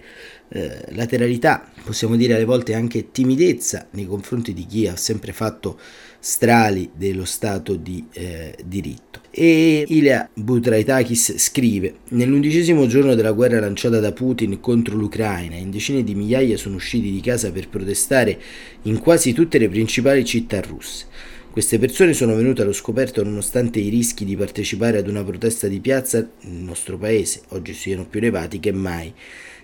eh, 0.52 0.84
lateralità, 0.90 1.70
possiamo 1.84 2.16
dire 2.16 2.34
alle 2.34 2.44
volte 2.44 2.74
anche 2.74 3.10
timidezza 3.12 3.86
nei 3.92 4.06
confronti 4.06 4.52
di 4.52 4.66
chi 4.66 4.86
ha 4.86 4.96
sempre 4.96 5.32
fatto 5.32 5.78
strali 6.18 6.90
dello 6.94 7.24
Stato 7.24 7.76
di 7.76 8.04
eh, 8.12 8.56
diritto. 8.64 9.20
E 9.30 9.84
Ilya 9.86 10.28
Butraitakis 10.34 11.36
scrive: 11.38 11.94
Nell'undicesimo 12.08 12.86
giorno 12.86 13.14
della 13.14 13.32
guerra 13.32 13.60
lanciata 13.60 14.00
da 14.00 14.12
Putin 14.12 14.58
contro 14.60 14.96
l'Ucraina, 14.96 15.54
in 15.54 15.70
decine 15.70 16.02
di 16.02 16.16
migliaia 16.16 16.56
sono 16.56 16.74
usciti 16.74 17.12
di 17.12 17.20
casa 17.20 17.52
per 17.52 17.68
protestare 17.68 18.38
in 18.82 18.98
quasi 18.98 19.32
tutte 19.32 19.58
le 19.58 19.68
principali 19.68 20.24
città 20.24 20.60
russe. 20.60 21.06
Queste 21.50 21.80
persone 21.80 22.12
sono 22.12 22.36
venute 22.36 22.62
allo 22.62 22.72
scoperto 22.72 23.24
nonostante 23.24 23.80
i 23.80 23.88
rischi 23.88 24.24
di 24.24 24.36
partecipare 24.36 24.98
ad 24.98 25.08
una 25.08 25.24
protesta 25.24 25.66
di 25.66 25.80
piazza 25.80 26.18
nel 26.42 26.62
nostro 26.62 26.96
paese 26.96 27.42
oggi 27.48 27.74
siano 27.74 28.06
più 28.06 28.20
elevati 28.20 28.60
che 28.60 28.70
mai. 28.70 29.12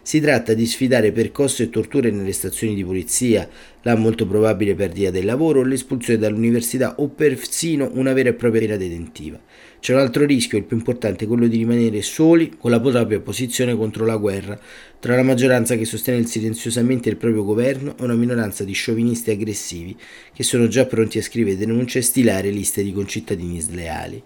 Si 0.07 0.21
tratta 0.21 0.55
di 0.55 0.67
sfidare 0.67 1.11
percosse 1.11 1.65
e 1.65 1.69
torture 1.69 2.13
nelle 2.13 2.31
stazioni 2.31 2.77
di 2.77 2.85
polizia, 2.85 3.49
la 3.83 3.97
molto 3.97 4.25
probabile 4.25 4.77
perdita 4.77 5.11
del 5.11 5.25
lavoro, 5.25 5.65
l'espulsione 5.65 6.21
dall'università 6.21 6.95
o 6.99 7.09
persino 7.09 7.91
una 7.95 8.13
vera 8.13 8.29
e 8.29 8.35
propria 8.35 8.61
pena 8.61 8.77
detentiva. 8.77 9.41
C'è 9.81 9.95
un 9.95 9.99
altro 9.99 10.25
rischio, 10.25 10.59
il 10.59 10.63
più 10.63 10.77
importante, 10.77 11.27
quello 11.27 11.49
di 11.49 11.57
rimanere 11.57 12.03
soli 12.03 12.55
con 12.57 12.71
la 12.71 12.79
propria 12.79 13.19
posizione 13.19 13.75
contro 13.75 14.07
la 14.07 14.17
guerra, 14.17 14.57
tra 15.01 15.17
la 15.17 15.25
maggioranza 15.25 15.75
che 15.75 15.85
sostiene 15.85 16.25
silenziosamente 16.25 17.09
il 17.09 17.17
proprio 17.17 17.43
governo 17.43 17.97
e 17.99 18.05
una 18.05 18.15
minoranza 18.15 18.63
di 18.63 18.75
sciovinisti 18.75 19.33
aggressivi 19.33 19.97
che 20.33 20.45
sono 20.45 20.69
già 20.69 20.87
pronti 20.87 21.19
a 21.19 21.23
scrivere 21.23 21.57
denunce 21.57 21.99
e 21.99 22.03
stilare 22.03 22.51
liste 22.51 22.85
di 22.85 22.93
concittadini 22.93 23.59
sleali. 23.59 24.23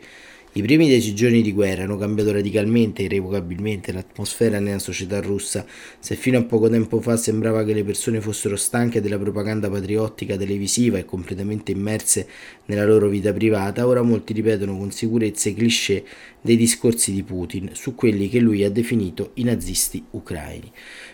I 0.52 0.62
primi 0.62 0.88
dieci 0.88 1.14
giorni 1.14 1.42
di 1.42 1.52
guerra 1.52 1.85
hanno 1.85 1.97
cambiato 1.97 2.33
radicalmente 2.33 3.02
e 3.02 3.04
irrevocabilmente 3.04 3.92
l'atmosfera 3.92 4.59
nella 4.59 4.80
società 4.80 5.21
russa. 5.21 5.64
Se 6.00 6.16
fino 6.16 6.38
a 6.38 6.42
poco 6.42 6.69
tempo 6.69 7.00
fa 7.00 7.16
sembrava 7.16 7.62
che 7.62 7.73
le 7.73 7.85
persone 7.85 8.21
fossero 8.21 8.57
stanche 8.57 9.00
della 9.00 9.16
propaganda 9.16 9.71
patriottica 9.71 10.37
televisiva 10.37 10.99
e 10.99 11.04
completamente 11.04 11.71
immerse 11.71 12.26
nella 12.64 12.85
loro 12.85 13.07
vita 13.07 13.33
privata, 13.33 13.87
ora 13.87 14.02
molti 14.02 14.33
ripetono 14.33 14.76
con 14.76 14.90
sicurezza 14.90 15.50
i 15.50 15.54
cliché 15.54 16.04
dei 16.40 16.57
discorsi 16.57 17.12
di 17.12 17.23
Putin 17.23 17.71
su 17.75 17.95
quelli 17.95 18.28
che 18.28 18.40
lui 18.40 18.64
ha 18.64 18.71
definito 18.71 19.30
i 19.35 19.45
nazisti 19.45 20.04
ucraini. 20.11 20.73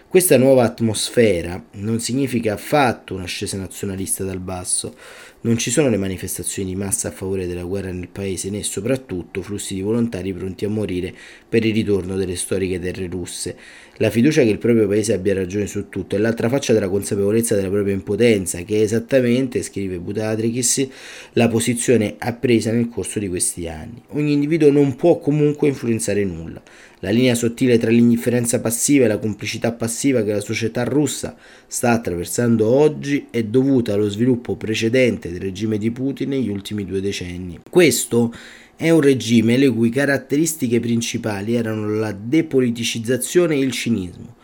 Questa 0.09 0.39
nuova 0.39 0.63
atmosfera 0.63 1.63
non 1.73 1.99
significa 1.99 2.53
affatto 2.53 3.15
un'ascesa 3.15 3.59
nazionalista 3.59 4.23
dal 4.23 4.39
basso, 4.39 4.95
non 5.41 5.59
ci 5.59 5.69
sono 5.71 5.89
le 5.89 5.97
manifestazioni 5.97 6.69
di 6.69 6.77
massa 6.77 7.09
a 7.09 7.11
favore 7.11 7.49
della 7.49 7.65
guerra 7.65 7.91
nel 7.91 8.09
paese 8.09 8.49
né 8.49 8.63
soprattutto 8.63 9.43
flussi 9.43 9.75
di 9.75 9.81
volontari 9.81 10.33
pronti 10.33 10.65
a 10.65 10.69
morire 10.69 11.13
per 11.49 11.65
il 11.65 11.75
ritorno 11.75 12.15
delle 12.15 12.37
storiche 12.37 12.79
terre 12.79 13.09
russe. 13.09 13.59
La 13.99 14.11
fiducia 14.11 14.43
che 14.43 14.51
il 14.51 14.59
proprio 14.59 14.87
paese 14.87 15.15
abbia 15.15 15.33
ragione 15.33 15.67
su 15.67 15.89
tutto 15.89 16.17
è 16.17 16.19
l'altra 16.19 16.51
faccia 16.51 16.75
della 16.75 16.91
consapevolezza 16.91 17.55
della 17.55 17.71
propria 17.71 17.95
impotenza, 17.95 18.61
che 18.61 18.77
è 18.77 18.83
esattamente, 18.83 19.63
scrive 19.63 19.99
Butatrikis, 19.99 20.87
la 21.33 21.49
posizione 21.49 22.17
appresa 22.19 22.71
nel 22.73 22.91
corso 22.91 23.19
di 23.19 23.29
questi 23.29 23.69
anni. 23.69 24.03
Ogni 24.09 24.33
individuo 24.33 24.71
non 24.71 24.97
può 24.97 25.19
comunque 25.19 25.69
influenzare 25.69 26.25
nulla. 26.25 26.63
La 27.01 27.11
linea 27.11 27.35
sottile 27.35 27.79
tra 27.79 27.91
l'indifferenza 27.91 28.61
passiva 28.61 29.07
e 29.07 29.09
la 29.09 29.19
complicità 29.19 29.73
passiva 29.73 30.23
che 30.23 30.33
la 30.33 30.41
società 30.41 30.85
russa 30.85 31.35
sta 31.67 31.93
attraversando 31.93 32.67
oggi 32.67 33.29
è 33.31 33.45
dovuta 33.45 33.95
allo 33.95 34.09
sviluppo 34.09 34.57
precedente 34.57 35.31
del 35.31 35.41
regime 35.41 35.79
di 35.79 35.91
Putin 35.91 36.31
negli 36.31 36.49
ultimi 36.49 36.85
due 36.85 37.01
decenni. 37.01 37.61
Questo 37.69 38.33
è 38.77 38.91
un 38.91 39.01
regime 39.01 39.57
le 39.57 39.71
cui 39.71 39.89
caratteristiche 39.89 40.81
principali 40.81 41.55
erano 41.55 41.89
la 41.89 42.13
depoliticizzazione 42.13 43.55
e 43.55 43.61
il 43.61 43.73
cinismo. 43.73 44.37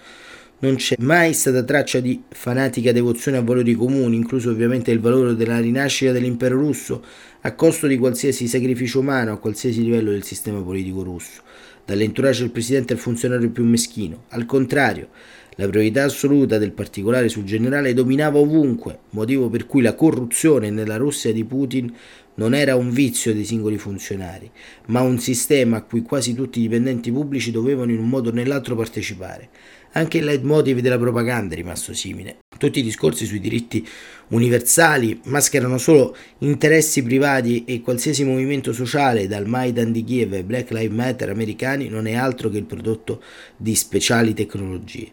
Non 0.61 0.77
c'è 0.77 0.95
mai 1.01 1.35
stata 1.35 1.63
traccia 1.63 2.01
di 2.01 2.23
fanatica 2.29 2.93
devozione 2.93 3.37
a 3.37 3.43
valori 3.43 3.75
comuni, 3.75 4.17
incluso 4.17 4.51
ovviamente 4.51 4.91
il 4.91 5.01
valore 5.01 5.35
della 5.35 5.59
rinascita 5.59 6.13
dell'impero 6.13 6.57
russo, 6.57 7.05
a 7.43 7.55
costo 7.55 7.87
di 7.87 7.99
qualsiasi 7.99 8.47
sacrificio 8.47 9.01
umano 9.01 9.33
a 9.33 9.39
qualsiasi 9.39 9.83
livello 9.83 10.11
del 10.11 10.23
sistema 10.23 10.63
politico 10.63 11.03
russo 11.03 11.43
dall'entourage 11.85 12.43
del 12.43 12.51
presidente 12.51 12.93
al 12.93 12.99
funzionario 12.99 13.51
più 13.51 13.65
meschino. 13.65 14.25
Al 14.29 14.47
contrario, 14.47 15.09
la 15.57 15.69
priorità 15.69 16.05
assoluta 16.05 16.57
del 16.59 16.73
particolare 16.73 17.29
sul 17.29 17.45
generale 17.45 17.93
dominava 17.93 18.39
ovunque, 18.39 19.01
motivo 19.11 19.51
per 19.51 19.67
cui 19.67 19.83
la 19.83 19.95
corruzione 19.95 20.71
nella 20.71 20.97
Russia 20.97 21.33
di 21.33 21.45
Putin 21.45 21.93
non 22.35 22.55
era 22.55 22.77
un 22.77 22.91
vizio 22.91 23.35
dei 23.35 23.45
singoli 23.45 23.79
funzionari, 23.79 24.51
ma 24.87 25.01
un 25.01 25.19
sistema 25.19 25.79
a 25.79 25.83
cui 25.83 26.03
quasi 26.03 26.35
tutti 26.35 26.59
i 26.59 26.63
dipendenti 26.63 27.13
pubblici 27.13 27.51
dovevano 27.51 27.91
in 27.91 27.99
un 27.99 28.09
modo 28.09 28.31
o 28.31 28.33
nell'altro 28.33 28.75
partecipare. 28.75 29.51
Anche 29.95 30.19
il 30.19 30.25
leitmotiv 30.25 30.79
della 30.79 30.99
propaganda 30.99 31.53
è 31.53 31.57
rimasto 31.57 31.93
simile. 31.93 32.39
Tutti 32.57 32.79
i 32.79 32.83
discorsi 32.83 33.27
sui 33.27 33.41
diritti 33.41 33.87
universali 34.29 35.21
mascherano 35.25 35.77
solo 35.77 36.17
interessi 36.39 37.03
privati 37.03 37.65
e 37.67 37.83
qualsiasi 37.83 38.25
movimento 38.25 38.73
sociale, 38.73 39.27
dal 39.27 39.47
Maidan 39.47 39.93
di 39.93 40.03
Kiev 40.03 40.33
ai 40.33 40.45
Black 40.45 40.71
Lives 40.71 40.97
Matter 40.97 41.29
americani, 41.29 41.89
non 41.89 42.07
è 42.07 42.15
altro 42.15 42.49
che 42.49 42.57
il 42.57 42.65
prodotto 42.65 43.23
di 43.57 43.75
speciali 43.75 44.33
tecnologie. 44.33 45.13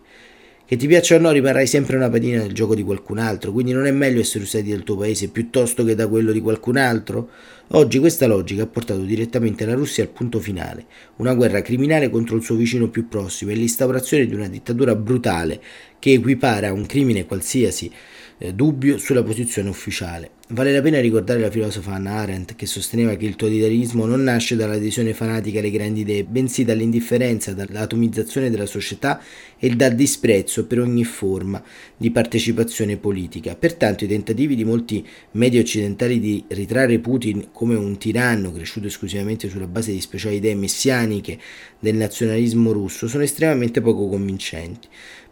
Che 0.70 0.76
ti 0.76 0.86
piaccia 0.86 1.16
o 1.16 1.18
no, 1.18 1.32
rimarrai 1.32 1.66
sempre 1.66 1.96
una 1.96 2.12
patina 2.12 2.44
nel 2.44 2.54
gioco 2.54 2.76
di 2.76 2.84
qualcun 2.84 3.18
altro, 3.18 3.52
quindi 3.52 3.72
non 3.72 3.88
è 3.88 3.92
meglio 3.92 4.20
essere 4.20 4.44
usati 4.44 4.70
dal 4.70 4.84
tuo 4.84 4.98
paese 4.98 5.30
piuttosto 5.30 5.84
che 5.84 5.96
da 5.96 6.08
quello 6.08 6.32
di 6.32 6.42
qualcun 6.42 6.78
altro? 6.78 7.28
Oggi 7.70 7.98
questa 7.98 8.28
logica 8.28 8.62
ha 8.62 8.68
portato 8.68 9.02
direttamente 9.02 9.66
la 9.66 9.74
Russia 9.74 10.04
al 10.04 10.12
punto 10.12 10.40
finale, 10.40 10.86
una 11.16 11.34
guerra 11.34 11.64
criminale 11.64 12.12
contro 12.12 12.36
il 12.36 12.44
suo 12.44 12.54
vicino 12.54 12.88
più 12.88 13.08
prossimo 13.08 13.50
e 13.50 13.56
l'instaurazione 13.56 14.28
di 14.28 14.36
una 14.36 14.48
dittatura 14.48 14.94
brutale 14.94 15.60
che 15.98 16.12
equipara 16.12 16.72
un 16.72 16.86
crimine 16.86 17.26
qualsiasi 17.26 17.92
eh, 18.38 18.54
dubbio 18.54 19.00
sulla 19.00 19.24
posizione 19.24 19.70
ufficiale. 19.70 20.38
Vale 20.52 20.74
la 20.74 20.82
pena 20.82 21.00
ricordare 21.00 21.42
la 21.42 21.52
filosofa 21.52 21.94
Hannah 21.94 22.22
Arendt 22.22 22.56
che 22.56 22.66
sosteneva 22.66 23.14
che 23.14 23.28
il 23.28 23.36
totalitarismo 23.36 24.08
non 24.08 24.24
nasce 24.24 24.56
dall'adesione 24.56 25.14
fanatica 25.14 25.60
alle 25.60 25.70
grandi 25.70 26.00
idee, 26.00 26.24
bensì 26.24 26.66
dall'indifferenza, 26.66 27.54
dall'atomizzazione 27.54 28.50
della 28.50 28.66
società 28.66 29.22
e 29.60 29.70
dal 29.70 29.94
disprezzo 29.94 30.66
per 30.66 30.80
ogni 30.80 31.04
forma 31.04 31.62
di 31.96 32.10
partecipazione 32.10 32.98
politica. 32.98 33.56
Pertanto 33.56 34.06
i 34.06 34.08
tentativi 34.08 34.56
di 34.56 34.64
molti 34.64 35.06
media 35.34 35.62
occidentali 35.62 36.20
di 36.20 36.44
ritrarre 36.48 36.98
Putin 36.98 37.50
come 37.52 37.76
un 37.76 38.00
tiranno 38.00 38.52
cresciuto 38.52 38.88
esclusivamente 38.88 39.50
sulla 39.50 39.68
base 39.68 39.92
di 39.92 40.02
speciali 40.02 40.38
idee 40.38 40.56
messianiche 40.56 41.38
del 41.78 41.96
nazionalismo 41.96 42.72
russo 42.72 43.08
sono 43.08 43.22
estremamente 43.22 43.82
poco 43.82 44.10
convincenti. 44.10 44.88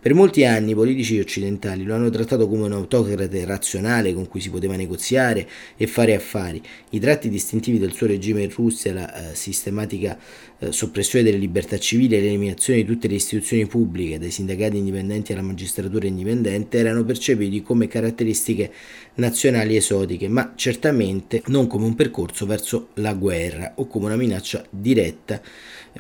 Per 0.08 0.16
molti 0.16 0.46
anni 0.46 0.72
i 0.72 0.74
politici 0.74 1.20
occidentali 1.20 1.84
lo 1.84 1.94
hanno 1.94 2.10
trattato 2.10 2.48
come 2.48 2.64
un 2.64 2.72
autocrate 2.72 3.44
razionale 3.44 4.14
con 4.14 4.30
cui 4.30 4.40
si 4.40 4.50
poteva 4.50 4.78
negoziare 4.78 5.46
e 5.76 5.86
fare 5.86 6.16
affari. 6.16 6.62
I 6.92 7.00
tratti 7.02 7.28
distintivi 7.28 7.78
del 7.78 7.92
suo 7.92 8.08
regime 8.08 8.44
in 8.44 8.50
Russia, 8.50 8.94
la 8.94 9.32
eh, 9.32 9.36
sistematica 9.36 10.18
eh, 10.60 10.72
soppressione 10.72 11.26
delle 11.26 11.38
libertà 11.38 11.78
civili 11.78 12.16
e 12.16 12.22
l'eliminazione 12.22 12.80
di 12.80 12.86
tutte 12.86 13.10
le 13.10 13.16
istituzioni 13.16 13.66
pubbliche, 13.66 14.18
dai 14.18 14.32
sindacati 14.32 14.78
indipendenti 14.78 15.34
alla 15.34 15.42
magistratura 15.42 16.08
indipendente, 16.08 16.78
erano 16.78 17.04
percepiti 17.04 17.62
come 17.62 17.90
caratteristiche 17.90 18.72
nazionali 19.16 19.76
esotiche, 19.76 20.30
ma 20.30 20.54
certamente 20.56 21.42
non 21.48 21.68
come 21.68 21.84
un 21.84 21.96
percorso 21.96 22.46
verso 22.46 22.92
la 22.94 23.14
guerra 23.14 23.74
o 23.76 23.88
come 23.88 24.06
una 24.06 24.16
minaccia 24.16 24.66
diretta 24.70 25.42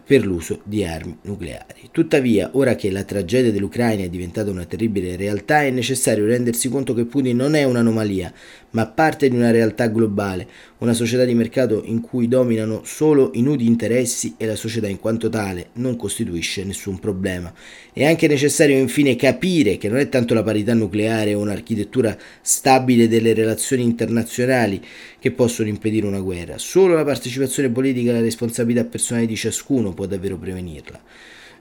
per 0.05 0.25
l'uso 0.25 0.61
di 0.63 0.83
armi 0.83 1.17
nucleari. 1.23 1.89
Tuttavia, 1.91 2.49
ora 2.53 2.75
che 2.75 2.91
la 2.91 3.03
tragedia 3.03 3.51
dell'Ucraina 3.51 4.03
è 4.03 4.09
diventata 4.09 4.49
una 4.49 4.65
terribile 4.65 5.15
realtà, 5.15 5.63
è 5.63 5.69
necessario 5.69 6.25
rendersi 6.25 6.69
conto 6.69 6.93
che 6.93 7.05
Putin 7.05 7.35
non 7.35 7.55
è 7.55 7.63
un'anomalia, 7.63 8.31
ma 8.71 8.85
parte 8.85 9.29
di 9.29 9.35
una 9.35 9.51
realtà 9.51 9.87
globale, 9.87 10.47
una 10.79 10.93
società 10.93 11.23
di 11.23 11.33
mercato 11.33 11.81
in 11.85 12.01
cui 12.01 12.27
dominano 12.27 12.81
solo 12.83 13.31
i 13.33 13.41
nudi 13.41 13.65
interessi 13.65 14.35
e 14.37 14.45
la 14.45 14.55
società 14.55 14.87
in 14.87 14.99
quanto 14.99 15.29
tale 15.29 15.69
non 15.73 15.95
costituisce 15.95 16.63
nessun 16.63 16.99
problema. 16.99 17.51
È 17.91 18.05
anche 18.05 18.27
necessario 18.27 18.77
infine 18.77 19.15
capire 19.15 19.77
che 19.77 19.89
non 19.89 19.97
è 19.97 20.09
tanto 20.09 20.33
la 20.33 20.43
parità 20.43 20.73
nucleare 20.73 21.33
o 21.33 21.39
un'architettura 21.39 22.15
stabile 22.41 23.07
delle 23.07 23.33
relazioni 23.33 23.83
internazionali 23.83 24.83
che 25.19 25.31
possono 25.31 25.67
impedire 25.67 26.05
una 26.05 26.19
guerra, 26.19 26.57
solo 26.57 26.93
la 26.93 27.03
partecipazione 27.03 27.69
politica 27.69 28.11
e 28.11 28.13
la 28.13 28.21
responsabilità 28.21 28.83
personale 28.83 29.25
di 29.25 29.35
ciascuno 29.35 29.86
può 29.93 30.05
davvero 30.05 30.37
prevenirla. 30.37 31.01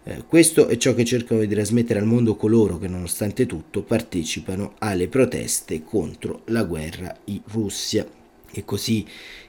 Eh, 0.08 0.24
questo 0.26 0.68
è 0.68 0.76
ciò 0.76 0.94
che 0.94 1.04
cercano 1.04 1.40
di 1.40 1.48
trasmettere 1.48 1.98
al 1.98 2.06
mondo 2.06 2.36
coloro 2.36 2.78
che 2.78 2.86
nonostante 2.86 3.44
tutto 3.44 3.82
partecipano 3.82 4.74
alle 4.78 5.08
proteste 5.08 5.82
contro 5.82 6.42
la 6.46 6.62
guerra 6.62 7.16
in 7.24 7.40
Russia. 7.46 8.06
E 8.52 8.64
così 8.64 9.04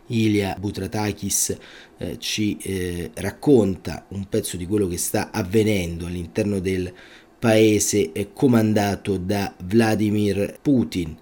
Ilia 0.07 0.55
Butratakis 0.59 1.57
eh, 1.97 2.17
ci 2.19 2.57
eh, 2.57 3.11
racconta 3.13 4.05
un 4.09 4.27
pezzo 4.27 4.57
di 4.57 4.65
quello 4.65 4.87
che 4.87 4.97
sta 4.97 5.29
avvenendo 5.31 6.07
all'interno 6.07 6.59
del 6.59 6.91
paese 7.37 8.11
eh, 8.11 8.29
comandato 8.33 9.17
da 9.17 9.53
Vladimir 9.63 10.57
Putin 10.61 11.15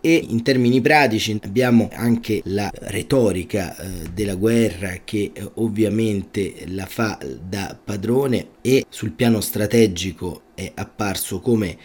e 0.00 0.26
in 0.28 0.42
termini 0.42 0.80
pratici 0.80 1.38
abbiamo 1.42 1.90
anche 1.92 2.40
la 2.44 2.70
retorica 2.72 3.76
eh, 3.76 4.08
della 4.14 4.34
guerra 4.34 5.00
che 5.04 5.30
eh, 5.32 5.50
ovviamente 5.54 6.64
la 6.68 6.86
fa 6.86 7.18
da 7.42 7.78
padrone 7.82 8.48
e 8.62 8.86
sul 8.88 9.12
piano 9.12 9.40
strategico 9.40 10.42
è 10.54 10.70
apparso 10.74 11.40
come 11.40 11.76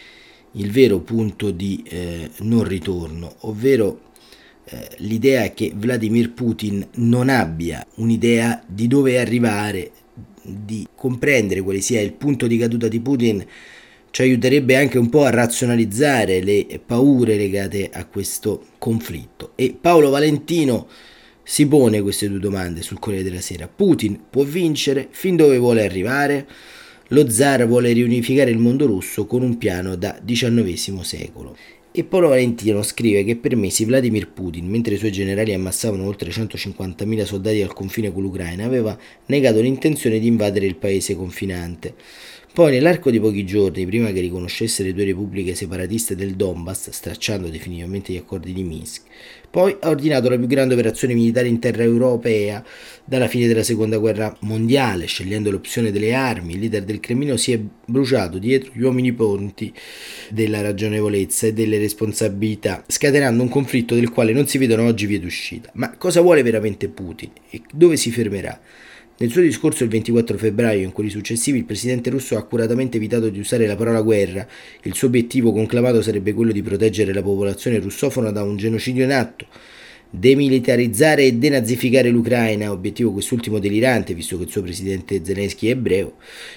il 0.52 0.70
vero 0.70 1.00
punto 1.00 1.50
di 1.50 1.82
eh, 1.86 2.30
non 2.38 2.64
ritorno, 2.64 3.34
ovvero 3.40 4.00
eh, 4.64 4.88
l'idea 4.98 5.50
che 5.50 5.72
Vladimir 5.74 6.32
Putin 6.32 6.86
non 6.94 7.28
abbia 7.28 7.86
un'idea 7.96 8.62
di 8.66 8.86
dove 8.86 9.18
arrivare, 9.18 9.90
di 10.42 10.86
comprendere 10.94 11.60
quale 11.60 11.80
sia 11.80 12.00
il 12.00 12.12
punto 12.12 12.46
di 12.46 12.56
caduta 12.56 12.88
di 12.88 13.00
Putin 13.00 13.44
ci 14.16 14.22
aiuterebbe 14.22 14.76
anche 14.76 14.96
un 14.96 15.10
po' 15.10 15.24
a 15.24 15.30
razionalizzare 15.30 16.42
le 16.42 16.80
paure 16.82 17.36
legate 17.36 17.90
a 17.92 18.06
questo 18.06 18.68
conflitto. 18.78 19.52
E 19.56 19.76
Paolo 19.78 20.08
Valentino 20.08 20.88
si 21.42 21.66
pone 21.66 22.00
queste 22.00 22.26
due 22.26 22.38
domande 22.38 22.80
sul 22.80 22.98
Corriere 22.98 23.28
della 23.28 23.42
Sera. 23.42 23.68
Putin 23.68 24.18
può 24.30 24.42
vincere? 24.42 25.08
Fin 25.10 25.36
dove 25.36 25.58
vuole 25.58 25.84
arrivare? 25.84 26.46
Lo 27.08 27.28
zar 27.28 27.66
vuole 27.66 27.92
riunificare 27.92 28.50
il 28.50 28.56
mondo 28.56 28.86
russo 28.86 29.26
con 29.26 29.42
un 29.42 29.58
piano 29.58 29.96
da 29.96 30.18
XIX 30.24 30.98
secolo. 31.02 31.54
E 31.92 32.02
Paolo 32.04 32.28
Valentino 32.28 32.82
scrive 32.82 33.22
che 33.22 33.36
per 33.36 33.54
mesi 33.54 33.84
Vladimir 33.84 34.30
Putin, 34.30 34.66
mentre 34.66 34.94
i 34.94 34.98
suoi 34.98 35.12
generali 35.12 35.52
ammassavano 35.52 36.06
oltre 36.06 36.30
150.000 36.30 37.24
soldati 37.24 37.60
al 37.60 37.74
confine 37.74 38.10
con 38.10 38.22
l'Ucraina, 38.22 38.64
aveva 38.64 38.98
negato 39.26 39.60
l'intenzione 39.60 40.18
di 40.18 40.26
invadere 40.26 40.64
il 40.64 40.76
paese 40.76 41.14
confinante. 41.14 41.94
Poi, 42.56 42.72
nell'arco 42.72 43.10
di 43.10 43.20
pochi 43.20 43.44
giorni, 43.44 43.84
prima 43.84 44.10
che 44.12 44.20
riconoscesse 44.20 44.82
le 44.82 44.94
due 44.94 45.04
repubbliche 45.04 45.54
separatiste 45.54 46.16
del 46.16 46.36
Donbass, 46.36 46.88
stracciando 46.88 47.48
definitivamente 47.48 48.14
gli 48.14 48.16
accordi 48.16 48.54
di 48.54 48.62
Minsk, 48.62 49.02
poi 49.50 49.76
ha 49.78 49.90
ordinato 49.90 50.30
la 50.30 50.38
più 50.38 50.46
grande 50.46 50.72
operazione 50.72 51.12
militare 51.12 51.48
in 51.48 51.58
terra 51.58 51.82
europea 51.82 52.64
dalla 53.04 53.28
fine 53.28 53.46
della 53.46 53.62
seconda 53.62 53.98
guerra 53.98 54.34
mondiale, 54.40 55.04
scegliendo 55.04 55.50
l'opzione 55.50 55.92
delle 55.92 56.14
armi. 56.14 56.54
Il 56.54 56.60
leader 56.60 56.84
del 56.84 56.98
Cremlino 56.98 57.36
si 57.36 57.52
è 57.52 57.60
bruciato 57.84 58.38
dietro 58.38 58.72
gli 58.72 58.80
uomini 58.80 59.12
ponti 59.12 59.70
della 60.30 60.62
ragionevolezza 60.62 61.48
e 61.48 61.52
delle 61.52 61.76
responsabilità, 61.76 62.82
scatenando 62.86 63.42
un 63.42 63.50
conflitto 63.50 63.94
del 63.94 64.08
quale 64.08 64.32
non 64.32 64.46
si 64.46 64.56
vedono 64.56 64.86
oggi 64.86 65.04
vie 65.04 65.20
d'uscita. 65.20 65.72
Ma 65.74 65.94
cosa 65.98 66.22
vuole 66.22 66.42
veramente 66.42 66.88
Putin 66.88 67.32
e 67.50 67.60
dove 67.70 67.98
si 67.98 68.10
fermerà? 68.10 68.58
Nel 69.18 69.30
suo 69.30 69.40
discorso 69.40 69.82
il 69.82 69.88
24 69.88 70.36
febbraio 70.36 70.80
e 70.80 70.84
in 70.84 70.92
quelli 70.92 71.08
successivi 71.08 71.56
il 71.56 71.64
presidente 71.64 72.10
russo 72.10 72.36
ha 72.36 72.38
accuratamente 72.38 72.98
evitato 72.98 73.30
di 73.30 73.38
usare 73.38 73.66
la 73.66 73.74
parola 73.74 74.02
guerra. 74.02 74.46
Il 74.82 74.94
suo 74.94 75.08
obiettivo 75.08 75.52
conclamato 75.52 76.02
sarebbe 76.02 76.34
quello 76.34 76.52
di 76.52 76.60
proteggere 76.60 77.14
la 77.14 77.22
popolazione 77.22 77.78
russofona 77.78 78.30
da 78.30 78.42
un 78.42 78.58
genocidio 78.58 79.04
in 79.04 79.12
atto 79.12 79.46
demilitarizzare 80.08 81.24
e 81.24 81.34
denazificare 81.34 82.10
l'Ucraina, 82.10 82.70
obiettivo 82.70 83.12
quest'ultimo 83.12 83.58
delirante 83.58 84.14
visto 84.14 84.36
che 84.36 84.44
il 84.44 84.50
suo 84.50 84.62
presidente 84.62 85.20
Zelensky 85.22 85.66
è 85.66 85.70
ebreo, 85.70 86.14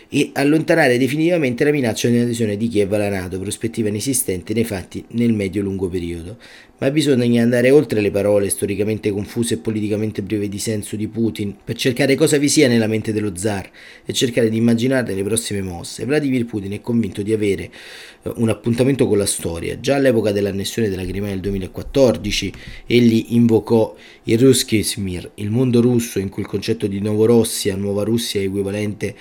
e 0.08 0.30
allontanare 0.34 0.98
definitivamente 0.98 1.64
la 1.64 1.72
minaccia 1.72 2.08
di 2.08 2.18
un'adesione 2.18 2.56
di 2.58 2.68
Kiev 2.68 2.92
alla 2.94 3.10
Nato, 3.10 3.40
prospettiva 3.40 3.90
inesistente 3.90 4.54
nei 4.54 4.64
fatti 4.64 5.04
nel 5.10 5.34
medio-lungo 5.34 5.90
periodo. 5.90 6.38
Ma 6.82 6.92
bisogna 6.92 7.44
andare 7.44 7.72
oltre 7.72 8.00
le 8.00 8.10
parole 8.10 8.48
storicamente 8.48 9.12
confuse 9.12 9.56
e 9.56 9.58
politicamente 9.58 10.22
prive 10.22 10.48
di 10.48 10.60
senso 10.60 10.96
di 10.96 11.10
Putin 11.10 11.54
per 11.62 11.76
cercare 11.76 12.16
cosa 12.16 12.38
vi 12.38 12.48
sia 12.48 12.70
nella 12.70 12.88
mente 12.88 13.12
dello 13.12 13.36
zar 13.36 13.70
e 14.06 14.14
cercare 14.14 14.50
di 14.50 14.56
immaginare 14.56 15.14
le 15.14 15.24
prossime 15.24 15.62
mosse. 15.62 16.06
Vladimir 16.06 16.46
Putin 16.46 16.72
è 16.72 16.80
convinto 16.80 17.22
di 17.22 17.34
avere 17.34 17.64
eh, 17.64 18.32
un 18.36 18.48
appuntamento 18.48 19.08
con 19.08 19.18
la 19.18 19.26
storia. 19.26 19.78
Già 19.82 19.96
all'epoca 19.96 20.32
dell'annessione 20.32 20.88
della 20.88 21.04
Crimea 21.04 21.32
nel 21.32 21.42
2014 21.42 22.54
egli 22.86 23.26
invocò 23.30 23.94
il 24.24 24.40
Ruskismir, 24.40 25.32
il 25.36 25.50
mondo 25.50 25.82
russo 25.82 26.18
in 26.20 26.30
cui 26.30 26.44
il 26.44 26.48
concetto 26.48 26.88
di 26.88 27.02
Novorossia, 27.02 27.76
nuova 27.76 28.04
Russia 28.04 28.40
è 28.40 28.46
equivalente 28.46 29.14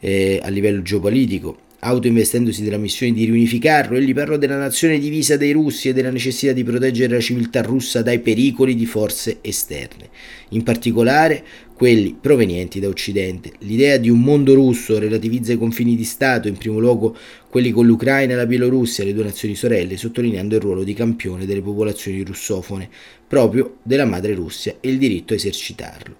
eh, 0.00 0.40
a 0.42 0.48
livello 0.48 0.80
geopolitico 0.80 1.70
autoinvestendosi 1.84 2.62
della 2.62 2.76
missione 2.76 3.12
di 3.12 3.24
riunificarlo, 3.24 3.96
egli 3.96 4.14
parlò 4.14 4.36
della 4.36 4.56
nazione 4.56 5.00
divisa 5.00 5.36
dei 5.36 5.50
russi 5.50 5.88
e 5.88 5.92
della 5.92 6.10
necessità 6.10 6.52
di 6.52 6.62
proteggere 6.62 7.14
la 7.14 7.20
civiltà 7.20 7.60
russa 7.60 8.02
dai 8.02 8.20
pericoli 8.20 8.76
di 8.76 8.86
forze 8.86 9.38
esterne, 9.40 10.08
in 10.50 10.62
particolare 10.62 11.44
quelli 11.74 12.16
provenienti 12.20 12.78
da 12.78 12.86
Occidente. 12.86 13.54
L'idea 13.60 13.96
di 13.96 14.08
un 14.08 14.20
mondo 14.20 14.54
russo 14.54 15.00
relativizza 15.00 15.52
i 15.52 15.58
confini 15.58 15.96
di 15.96 16.04
Stato, 16.04 16.46
in 16.46 16.56
primo 16.56 16.78
luogo 16.78 17.16
quelli 17.48 17.72
con 17.72 17.84
l'Ucraina 17.84 18.34
e 18.34 18.36
la 18.36 18.46
Bielorussia, 18.46 19.02
le 19.02 19.12
due 19.12 19.24
nazioni 19.24 19.56
sorelle, 19.56 19.96
sottolineando 19.96 20.54
il 20.54 20.60
ruolo 20.60 20.84
di 20.84 20.94
campione 20.94 21.46
delle 21.46 21.62
popolazioni 21.62 22.22
russofone, 22.22 22.88
proprio 23.26 23.78
della 23.82 24.04
madre 24.04 24.34
Russia 24.34 24.76
e 24.78 24.88
il 24.88 24.98
diritto 24.98 25.32
a 25.32 25.36
esercitarlo 25.36 26.16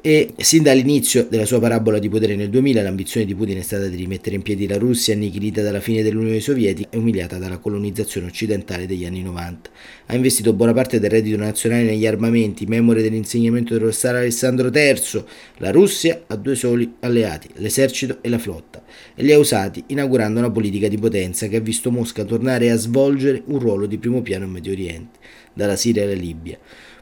e 0.00 0.32
sin 0.36 0.62
dall'inizio 0.62 1.26
della 1.28 1.44
sua 1.44 1.58
parabola 1.58 1.98
di 1.98 2.08
potere 2.08 2.36
nel 2.36 2.50
2000 2.50 2.82
l'ambizione 2.82 3.26
di 3.26 3.34
Putin 3.34 3.58
è 3.58 3.62
stata 3.62 3.88
di 3.88 3.96
rimettere 3.96 4.36
in 4.36 4.42
piedi 4.42 4.68
la 4.68 4.78
Russia 4.78 5.12
annichilita 5.12 5.60
dalla 5.60 5.80
fine 5.80 6.04
dell'Unione 6.04 6.38
Sovietica 6.38 6.90
e 6.92 6.98
umiliata 6.98 7.38
dalla 7.38 7.58
colonizzazione 7.58 8.28
occidentale 8.28 8.86
degli 8.86 9.04
anni 9.04 9.22
90. 9.22 9.70
Ha 10.06 10.14
investito 10.14 10.52
buona 10.52 10.72
parte 10.72 11.00
del 11.00 11.10
reddito 11.10 11.36
nazionale 11.36 11.82
negli 11.82 12.06
armamenti, 12.06 12.64
memore 12.66 13.02
dell'insegnamento 13.02 13.74
dello 13.74 13.90
Star 13.90 14.14
Alessandro 14.14 14.70
III. 14.72 15.24
La 15.56 15.72
Russia 15.72 16.22
ha 16.28 16.36
due 16.36 16.54
soli 16.54 16.94
alleati, 17.00 17.48
l'esercito 17.54 18.18
e 18.20 18.28
la 18.28 18.38
flotta, 18.38 18.84
e 19.16 19.22
li 19.24 19.32
ha 19.32 19.38
usati 19.38 19.82
inaugurando 19.88 20.38
una 20.38 20.50
politica 20.50 20.86
di 20.86 20.96
potenza 20.96 21.48
che 21.48 21.56
ha 21.56 21.60
visto 21.60 21.90
Mosca 21.90 22.22
tornare 22.24 22.70
a 22.70 22.76
svolgere 22.76 23.42
un 23.46 23.58
ruolo 23.58 23.86
di 23.86 23.98
primo 23.98 24.22
piano 24.22 24.44
in 24.44 24.52
Medio 24.52 24.70
Oriente, 24.70 25.18
dalla 25.52 25.74
Siria 25.74 26.04
alla 26.04 26.12
Libia. 26.12 26.56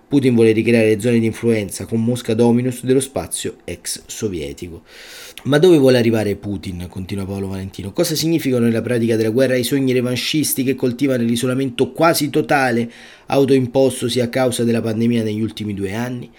Putin 0.09 0.35
vuole 0.35 0.53
ricreare 0.53 0.95
le 0.95 1.01
zone 1.01 1.19
di 1.19 1.27
influenza 1.27 1.85
con 1.85 2.05
Mosca 2.05 2.33
dominus 2.33 2.85
dello 2.85 3.01
spazio 3.01 3.57
ex 3.65 4.03
sovietico. 4.07 4.83
Ma 5.45 5.59
dove 5.59 5.79
vuole 5.79 5.99
arrivare 5.99 6.37
Putin? 6.37 6.87
continua 6.89 7.27
Paolo 7.27 7.49
Valentino. 7.49 7.93
Cosa 7.93 8.15
significano 8.15 8.67
nella 8.67 8.83
pratica 8.83 9.17
della 9.17 9.31
guerra 9.31 9.57
i 9.57 9.65
sogni 9.65 9.93
revanscisti 9.93 10.63
che 10.63 10.77
coltivano 10.77 11.25
l'isolamento 11.25 11.91
quasi 11.91 12.31
totale 12.31 12.89
autoimpostosi 13.27 14.21
a 14.21 14.29
causa 14.29 14.63
della 14.63 14.81
pandemia 14.81 15.25
negli 15.25 15.41
ultimi 15.43 15.75
due 15.75 15.93
anni? 15.93 16.31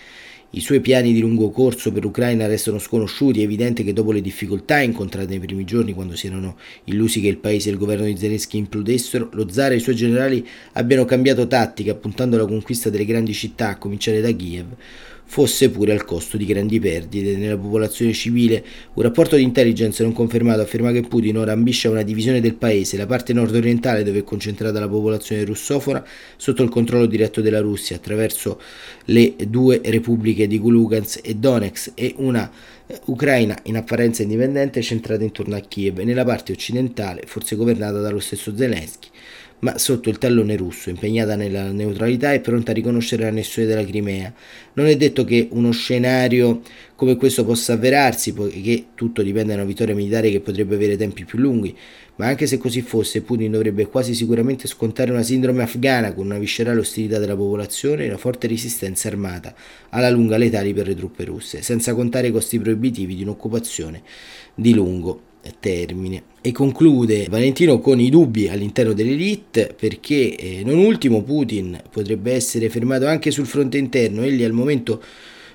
I 0.51 0.61
suoi 0.61 0.79
piani 0.79 1.11
di 1.11 1.19
lungo 1.19 1.49
corso 1.49 1.91
per 1.91 2.03
l'Ucraina 2.03 2.47
restano 2.47 2.79
sconosciuti, 2.79 3.41
è 3.41 3.43
evidente 3.43 3.83
che 3.83 3.91
dopo 3.91 4.13
le 4.13 4.21
difficoltà 4.21 4.79
incontrate 4.79 5.27
nei 5.27 5.39
primi 5.39 5.65
giorni 5.65 5.93
quando 5.93 6.15
si 6.15 6.27
erano 6.27 6.55
illusi 6.85 7.19
che 7.19 7.27
il 7.27 7.35
paese 7.35 7.67
e 7.67 7.73
il 7.73 7.77
governo 7.77 8.05
di 8.05 8.15
Zelensky 8.15 8.57
implodessero, 8.57 9.27
lo 9.33 9.49
zar 9.49 9.73
e 9.73 9.75
i 9.75 9.81
suoi 9.81 9.95
generali 9.95 10.47
abbiano 10.73 11.03
cambiato 11.03 11.47
tattica 11.47 11.95
puntando 11.95 12.37
alla 12.37 12.45
conquista 12.45 12.89
delle 12.89 13.03
grandi 13.03 13.33
città, 13.33 13.71
a 13.71 13.77
cominciare 13.77 14.21
da 14.21 14.31
Kiev, 14.31 14.67
fosse 15.29 15.69
pure 15.69 15.91
al 15.91 16.05
costo 16.05 16.37
di 16.37 16.45
grandi 16.45 16.79
perdite 16.79 17.35
nella 17.35 17.57
popolazione 17.57 18.13
civile. 18.13 18.63
Un 18.93 19.03
rapporto 19.03 19.35
di 19.35 19.43
intelligence 19.43 20.01
non 20.01 20.13
confermato 20.13 20.61
afferma 20.61 20.91
che 20.91 21.01
Putin 21.01 21.37
ora 21.37 21.51
ambisce 21.51 21.87
a 21.87 21.91
una 21.91 22.01
divisione 22.01 22.41
del 22.41 22.55
paese, 22.55 22.97
la 22.97 23.05
parte 23.05 23.33
nord-orientale 23.33 24.03
dove 24.03 24.19
è 24.19 24.23
concentrata 24.23 24.79
la 24.79 24.87
popolazione 24.87 25.43
russofona 25.43 26.03
sotto 26.37 26.63
il 26.63 26.69
controllo 26.69 27.05
diretto 27.05 27.41
della 27.41 27.59
Russia 27.59 27.97
attraverso 27.97 28.59
le 29.05 29.35
due 29.47 29.81
repubbliche 29.83 30.47
di 30.47 30.57
Lugansk 30.57 31.19
e 31.23 31.35
Donetsk 31.35 31.91
e 31.93 32.13
una 32.17 32.49
eh, 32.87 32.99
Ucraina 33.05 33.57
in 33.63 33.75
apparenza 33.75 34.23
indipendente 34.23 34.81
centrata 34.81 35.23
intorno 35.23 35.55
a 35.55 35.59
Kiev 35.59 35.99
nella 35.99 36.23
parte 36.23 36.53
occidentale 36.53 37.23
forse 37.25 37.55
governata 37.55 37.99
dallo 37.99 38.19
stesso 38.19 38.55
Zelensky 38.55 39.09
ma 39.59 39.77
sotto 39.77 40.09
il 40.09 40.17
tallone 40.17 40.55
russo, 40.55 40.89
impegnata 40.89 41.35
nella 41.35 41.71
neutralità 41.71 42.31
e 42.33 42.41
pronta 42.41 42.71
a 42.71 42.73
riconoscere 42.75 43.23
l'annessione 43.23 43.67
della 43.67 43.83
Crimea. 43.83 44.31
Non 44.73 44.85
è 44.85 44.95
detto 44.95 45.23
che 45.23 45.47
uno 45.51 45.71
scenario 45.71 46.61
come 46.95 47.15
questo 47.15 47.43
possa 47.43 47.73
avverarsi, 47.73 48.33
poiché 48.33 48.87
tutto 48.93 49.23
dipende 49.23 49.49
da 49.49 49.55
una 49.55 49.67
vittoria 49.67 49.95
militare 49.95 50.29
che 50.29 50.41
potrebbe 50.41 50.75
avere 50.75 50.95
tempi 50.95 51.25
più 51.25 51.39
lunghi, 51.39 51.75
ma 52.17 52.27
anche 52.27 52.45
se 52.45 52.57
così 52.57 52.81
fosse, 52.81 53.21
Putin 53.21 53.51
dovrebbe 53.51 53.87
quasi 53.87 54.13
sicuramente 54.13 54.67
scontare 54.67 55.11
una 55.11 55.23
sindrome 55.23 55.63
afghana 55.63 56.13
con 56.13 56.25
una 56.25 56.39
viscerale 56.39 56.79
ostilità 56.79 57.17
della 57.17 57.35
popolazione 57.35 58.03
e 58.03 58.07
una 58.07 58.17
forte 58.17 58.47
resistenza 58.47 59.07
armata, 59.07 59.55
alla 59.89 60.09
lunga 60.09 60.37
letali 60.37 60.73
per 60.73 60.87
le 60.87 60.95
truppe 60.95 61.25
russe, 61.25 61.61
senza 61.61 61.93
contare 61.93 62.27
i 62.27 62.31
costi 62.31 62.59
proibitivi 62.59 63.15
di 63.15 63.23
un'occupazione 63.23 64.01
di 64.55 64.73
lungo 64.73 65.26
termine. 65.59 66.23
E 66.41 66.51
conclude 66.51 67.27
Valentino 67.29 67.79
con 67.79 67.99
i 67.99 68.09
dubbi 68.09 68.47
all'interno 68.47 68.93
dell'elite 68.93 69.75
perché 69.77 70.35
eh, 70.35 70.61
non 70.63 70.77
ultimo 70.77 71.21
Putin 71.23 71.81
potrebbe 71.91 72.33
essere 72.33 72.69
fermato 72.69 73.05
anche 73.05 73.31
sul 73.31 73.45
fronte 73.45 73.77
interno, 73.77 74.23
egli 74.23 74.43
al 74.43 74.53
momento 74.53 75.01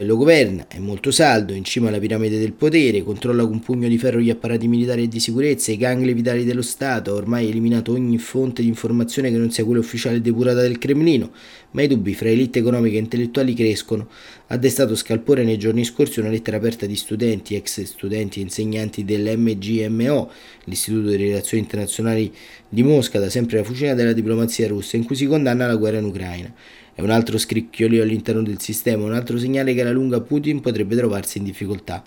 lo 0.05 0.17
governa, 0.17 0.67
è 0.69 0.79
molto 0.79 1.11
saldo, 1.11 1.53
in 1.53 1.65
cima 1.65 1.89
alla 1.89 1.99
piramide 1.99 2.39
del 2.39 2.53
potere, 2.53 3.03
controlla 3.03 3.47
con 3.47 3.61
pugno 3.61 3.89
di 3.89 3.99
ferro 3.99 4.21
gli 4.21 4.31
apparati 4.31 4.69
militari 4.69 5.05
e 5.05 5.09
di 5.09 5.21
sicurezza, 5.21 5.73
i 5.73 5.77
gangli 5.77 6.13
vitali 6.15 6.45
dello 6.45 6.63
Stato, 6.63 7.13
ha 7.13 7.15
ormai 7.15 7.49
eliminato 7.49 7.93
ogni 7.93 8.19
fonte 8.19 8.63
di 8.63 8.69
informazione 8.69 9.31
che 9.31 9.37
non 9.37 9.51
sia 9.51 9.65
quella 9.65 9.81
ufficiale 9.81 10.21
depurata 10.21 10.61
del 10.61 10.79
Cremlino, 10.79 11.31
ma 11.73 11.83
i 11.83 11.87
dubbi 11.87 12.15
fra 12.15 12.29
elite 12.29 12.59
economiche 12.59 12.97
e 12.97 13.01
intellettuali 13.01 13.55
crescono. 13.55 14.09
Ha 14.49 14.57
destato 14.57 14.95
scalpore 14.95 15.45
nei 15.45 15.59
giorni 15.59 15.85
scorsi 15.85 16.21
una 16.21 16.29
lettera 16.29 16.57
aperta 16.57 16.87
di 16.87 16.97
studenti, 16.97 17.55
ex 17.55 17.83
studenti 17.83 18.41
e 18.41 18.43
insegnanti 18.43 19.05
dell'MGMO, 19.05 20.31
l'Istituto 20.65 21.09
di 21.09 21.17
Relazioni 21.17 21.63
Internazionali 21.63 22.33
di 22.69 22.83
Mosca, 22.83 23.19
da 23.19 23.31
sempre 23.31 23.59
la 23.59 23.65
fucina 23.65 23.95
della 23.95 24.13
diplomazia 24.13 24.69
russa, 24.69 24.97
in 24.97 25.05
cui 25.05 25.17
si 25.17 25.27
condanna 25.27 25.67
la 25.67 25.77
guerra 25.77 25.99
in 25.99 26.05
Ucraina. 26.05 26.53
È 26.95 27.01
un 27.01 27.11
altro 27.11 27.39
scricchiolio 27.39 28.03
all'interno 28.03 28.43
del 28.43 28.61
sistema, 28.61 29.05
un 29.05 29.15
altro 29.15 29.39
segnale 29.39 29.73
che 29.73 29.81
alla 29.81 29.93
lunga 29.93 30.21
Putin 30.21 30.61
potrebbe 30.61 30.95
trovarsi 30.95 31.39
in 31.39 31.45
difficoltà. 31.45 32.05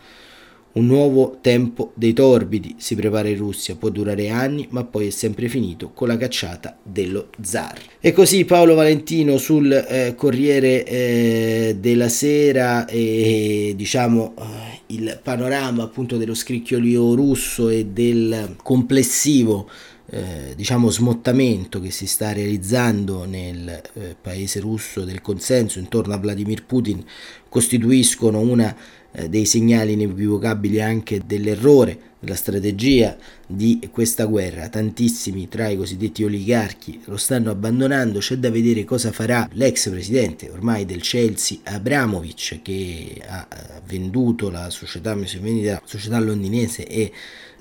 Un 0.74 0.88
nuovo 0.88 1.38
tempo 1.40 1.94
dei 1.96 2.12
torbidi 2.12 2.76
si 2.78 2.96
prepara 2.96 3.30
in 3.30 3.38
Russia, 3.38 3.76
può 3.76 3.88
durare 3.88 4.28
anni, 4.28 4.68
ma 4.72 4.84
poi 4.84 5.08
è 5.08 5.10
sempre 5.10 5.48
finito 5.48 5.92
con 5.94 6.10
la 6.10 6.18
cacciata 6.18 6.78
dello 6.84 7.30
zar. 7.42 7.80
E 8.02 8.12
così 8.12 8.44
Paolo 8.44 8.76
Valentino 8.76 9.38
sul 9.38 9.72
eh, 9.72 10.16
Corriere 10.16 10.86
eh, 10.86 11.78
della 11.80 12.10
Sera 12.10 12.86
e 12.88 13.74
diciamo 13.74 14.34
eh, 14.38 14.44
il 14.88 15.18
panorama 15.24 15.84
appunto 15.84 16.18
dello 16.18 16.34
scricchiolio 16.36 17.16
russo 17.16 17.70
e 17.70 17.86
del 17.86 18.58
complessivo 18.62 19.70
eh, 20.08 20.54
diciamo 20.56 20.90
smottamento 20.90 21.80
che 21.80 21.92
si 21.92 22.06
sta 22.06 22.32
realizzando 22.32 23.26
nel 23.26 23.82
eh, 23.94 24.16
paese 24.20 24.60
russo 24.60 25.04
del 25.04 25.22
consenso 25.22 25.80
intorno 25.80 26.14
a 26.14 26.18
Vladimir 26.18 26.64
Putin 26.64 27.04
costituiscono 27.50 28.40
una 28.40 28.76
eh, 29.12 29.30
dei 29.30 29.46
segnali 29.46 29.94
inequivocabili 29.94 30.82
anche 30.82 31.22
dell'errore 31.26 32.14
della 32.20 32.36
strategia 32.36 33.16
di 33.48 33.88
questa 33.92 34.26
guerra. 34.26 34.68
Tantissimi 34.68 35.48
tra 35.48 35.70
i 35.70 35.78
cosiddetti 35.78 36.24
oligarchi 36.24 37.02
lo 37.06 37.18
stanno 37.18 37.52
abbandonando. 37.52 38.20
C'è 38.20 38.36
da 38.38 38.50
vedere 38.50 38.84
cosa 38.84 39.12
farà 39.12 39.48
l'ex 39.54 39.90
presidente 39.90 40.50
ormai 40.50 40.86
del 40.86 41.02
Chelsea, 41.02 41.60
Abramovic, 41.64 42.62
che 42.62 43.22
ha 43.26 43.48
venduto 43.88 44.50
la 44.50 44.70
società, 44.70 45.14
in 45.14 45.26
vendita 45.42 45.74
la 45.74 45.82
società 45.86 46.20
londinese 46.20 46.86
e 46.88 47.12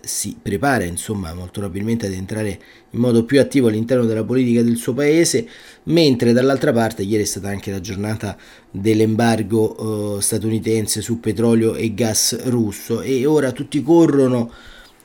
si 0.06 0.36
prepara 0.40 0.84
insomma 0.84 1.34
molto 1.34 1.60
probabilmente 1.60 2.06
ad 2.06 2.12
entrare 2.12 2.60
in 2.90 3.00
modo 3.00 3.24
più 3.24 3.40
attivo 3.40 3.68
all'interno 3.68 4.04
della 4.04 4.24
politica 4.24 4.62
del 4.62 4.76
suo 4.76 4.94
paese, 4.94 5.46
mentre 5.84 6.32
dall'altra 6.32 6.72
parte 6.72 7.02
ieri 7.02 7.22
è 7.22 7.26
stata 7.26 7.48
anche 7.48 7.70
la 7.70 7.80
giornata 7.80 8.36
dell'embargo 8.70 10.16
eh, 10.16 10.22
statunitense 10.22 11.00
su 11.00 11.20
petrolio 11.20 11.74
e 11.74 11.94
gas 11.94 12.44
russo 12.44 13.00
e 13.00 13.26
ora 13.26 13.52
tutti 13.52 13.82
corrono 13.82 14.52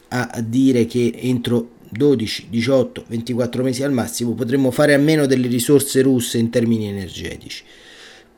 a 0.09 0.41
dire 0.43 0.85
che 0.85 1.13
entro 1.15 1.77
12, 1.89 2.47
18, 2.49 3.05
24 3.07 3.63
mesi 3.63 3.83
al 3.83 3.91
massimo 3.91 4.33
potremmo 4.33 4.71
fare 4.71 4.93
a 4.93 4.97
meno 4.97 5.25
delle 5.25 5.47
risorse 5.47 6.01
russe 6.01 6.37
in 6.37 6.49
termini 6.49 6.87
energetici. 6.87 7.63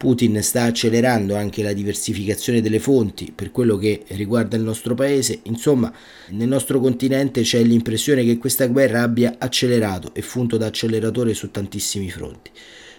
Putin 0.02 0.42
sta 0.42 0.64
accelerando 0.64 1.36
anche 1.36 1.62
la 1.62 1.74
diversificazione 1.74 2.60
delle 2.60 2.80
fonti 2.80 3.32
per 3.32 3.52
quello 3.52 3.78
che 3.78 4.02
riguarda 4.08 4.58
il 4.58 4.64
nostro 4.64 4.96
paese. 4.96 5.42
Insomma, 5.44 5.94
nel 6.30 6.48
nostro 6.48 6.80
continente 6.80 7.44
c'è 7.44 7.62
l'impressione 7.62 8.24
che 8.24 8.40
questa 8.40 8.66
guerra 8.66 9.04
abbia 9.04 9.36
accelerato 9.38 10.12
e 10.16 10.24
funto 10.24 10.58
da 10.58 10.66
acceleratore 10.66 11.36
su 11.36 11.52
tantissimi 11.52 12.10
fronti. 12.10 12.50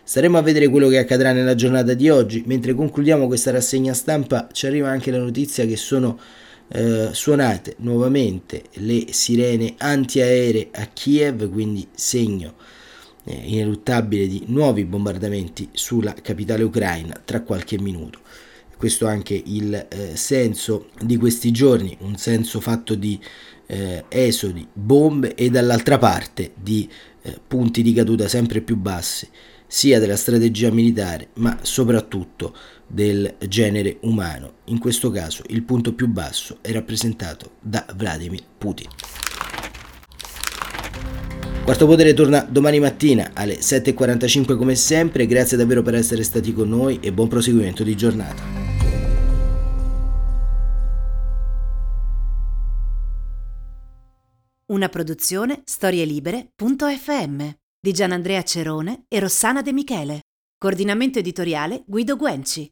Staremo 0.05 0.39
a 0.39 0.43
vedere 0.43 0.69
quello 0.69 0.87
che 0.87 0.99
accadrà 0.99 1.33
nella 1.33 1.57
giornata 1.57 1.93
di 1.95 2.09
oggi. 2.09 2.45
Mentre 2.47 2.73
concludiamo 2.73 3.27
questa 3.27 3.51
rassegna 3.51 3.95
stampa, 3.95 4.47
ci 4.53 4.67
arriva 4.67 4.89
anche 4.89 5.11
la 5.11 5.19
notizia 5.19 5.67
che 5.67 5.77
sono 5.77 6.17
eh, 6.69 7.09
suonate 7.11 7.75
nuovamente 7.79 8.63
le 8.75 9.07
sirene 9.11 9.75
antiaeree 9.77 10.69
a 10.71 10.87
Kiev, 10.87 11.51
quindi 11.51 11.85
segno 11.97 12.55
ineluttabile 13.25 14.27
di 14.27 14.45
nuovi 14.47 14.85
bombardamenti 14.85 15.69
sulla 15.73 16.15
capitale 16.15 16.63
ucraina 16.63 17.21
tra 17.25 17.43
qualche 17.43 17.79
minuto. 17.79 18.21
Questo 18.77 19.07
è 19.07 19.11
anche 19.11 19.41
il 19.45 19.75
eh, 19.75 20.17
senso 20.17 20.89
di 21.01 21.17
questi 21.17 21.53
giorni, 21.53 21.97
un 22.01 22.17
senso 22.17 22.61
fatto 22.61 22.97
di 22.97 23.21
eh, 23.67 24.05
esodi, 24.09 24.67
bombe 24.73 25.37
e 25.37 25.51
dall'altra 25.51 25.99
parte 25.99 26.53
di 26.61 26.89
eh, 27.23 27.41
punti 27.47 27.83
di 27.83 27.93
caduta 27.93 28.27
sempre 28.27 28.61
più 28.61 28.77
bassi, 28.77 29.29
sia 29.69 30.01
della 30.01 30.17
strategia 30.17 30.71
militare 30.73 31.29
ma 31.35 31.59
soprattutto 31.63 32.55
del 32.85 33.37
genere 33.47 33.99
umano. 34.01 34.55
In 34.65 34.79
questo 34.79 35.11
caso 35.11 35.45
il 35.47 35.63
punto 35.63 35.95
più 35.95 36.09
basso 36.09 36.59
è 36.61 36.73
rappresentato 36.73 37.53
da 37.61 37.87
Vladimir 37.95 38.43
Putin. 38.59 38.89
Quarto 41.65 41.87
Potere 41.87 42.13
torna 42.13 42.41
domani 42.41 42.81
mattina 42.81 43.31
alle 43.35 43.55
7.45 43.55 44.57
come 44.57 44.75
sempre, 44.75 45.27
grazie 45.27 45.57
davvero 45.57 45.81
per 45.81 45.95
essere 45.95 46.25
stati 46.25 46.53
con 46.53 46.69
noi 46.69 46.99
e 47.01 47.13
buon 47.13 47.29
proseguimento 47.29 47.85
di 47.85 47.97
giornata. 47.97 48.43
Una 54.67 54.89
produzione 54.89 55.63
storielibere.fm 55.65 57.49
di 57.79 57.93
Gianandrea 57.93 58.43
Cerone 58.43 59.05
e 59.07 59.21
Rossana 59.21 59.63
De 59.63 59.73
Michele. 59.73 60.23
Coordinamento 60.59 61.21
editoriale 61.21 61.85
Guido 61.87 62.17
Guenci. 62.17 62.69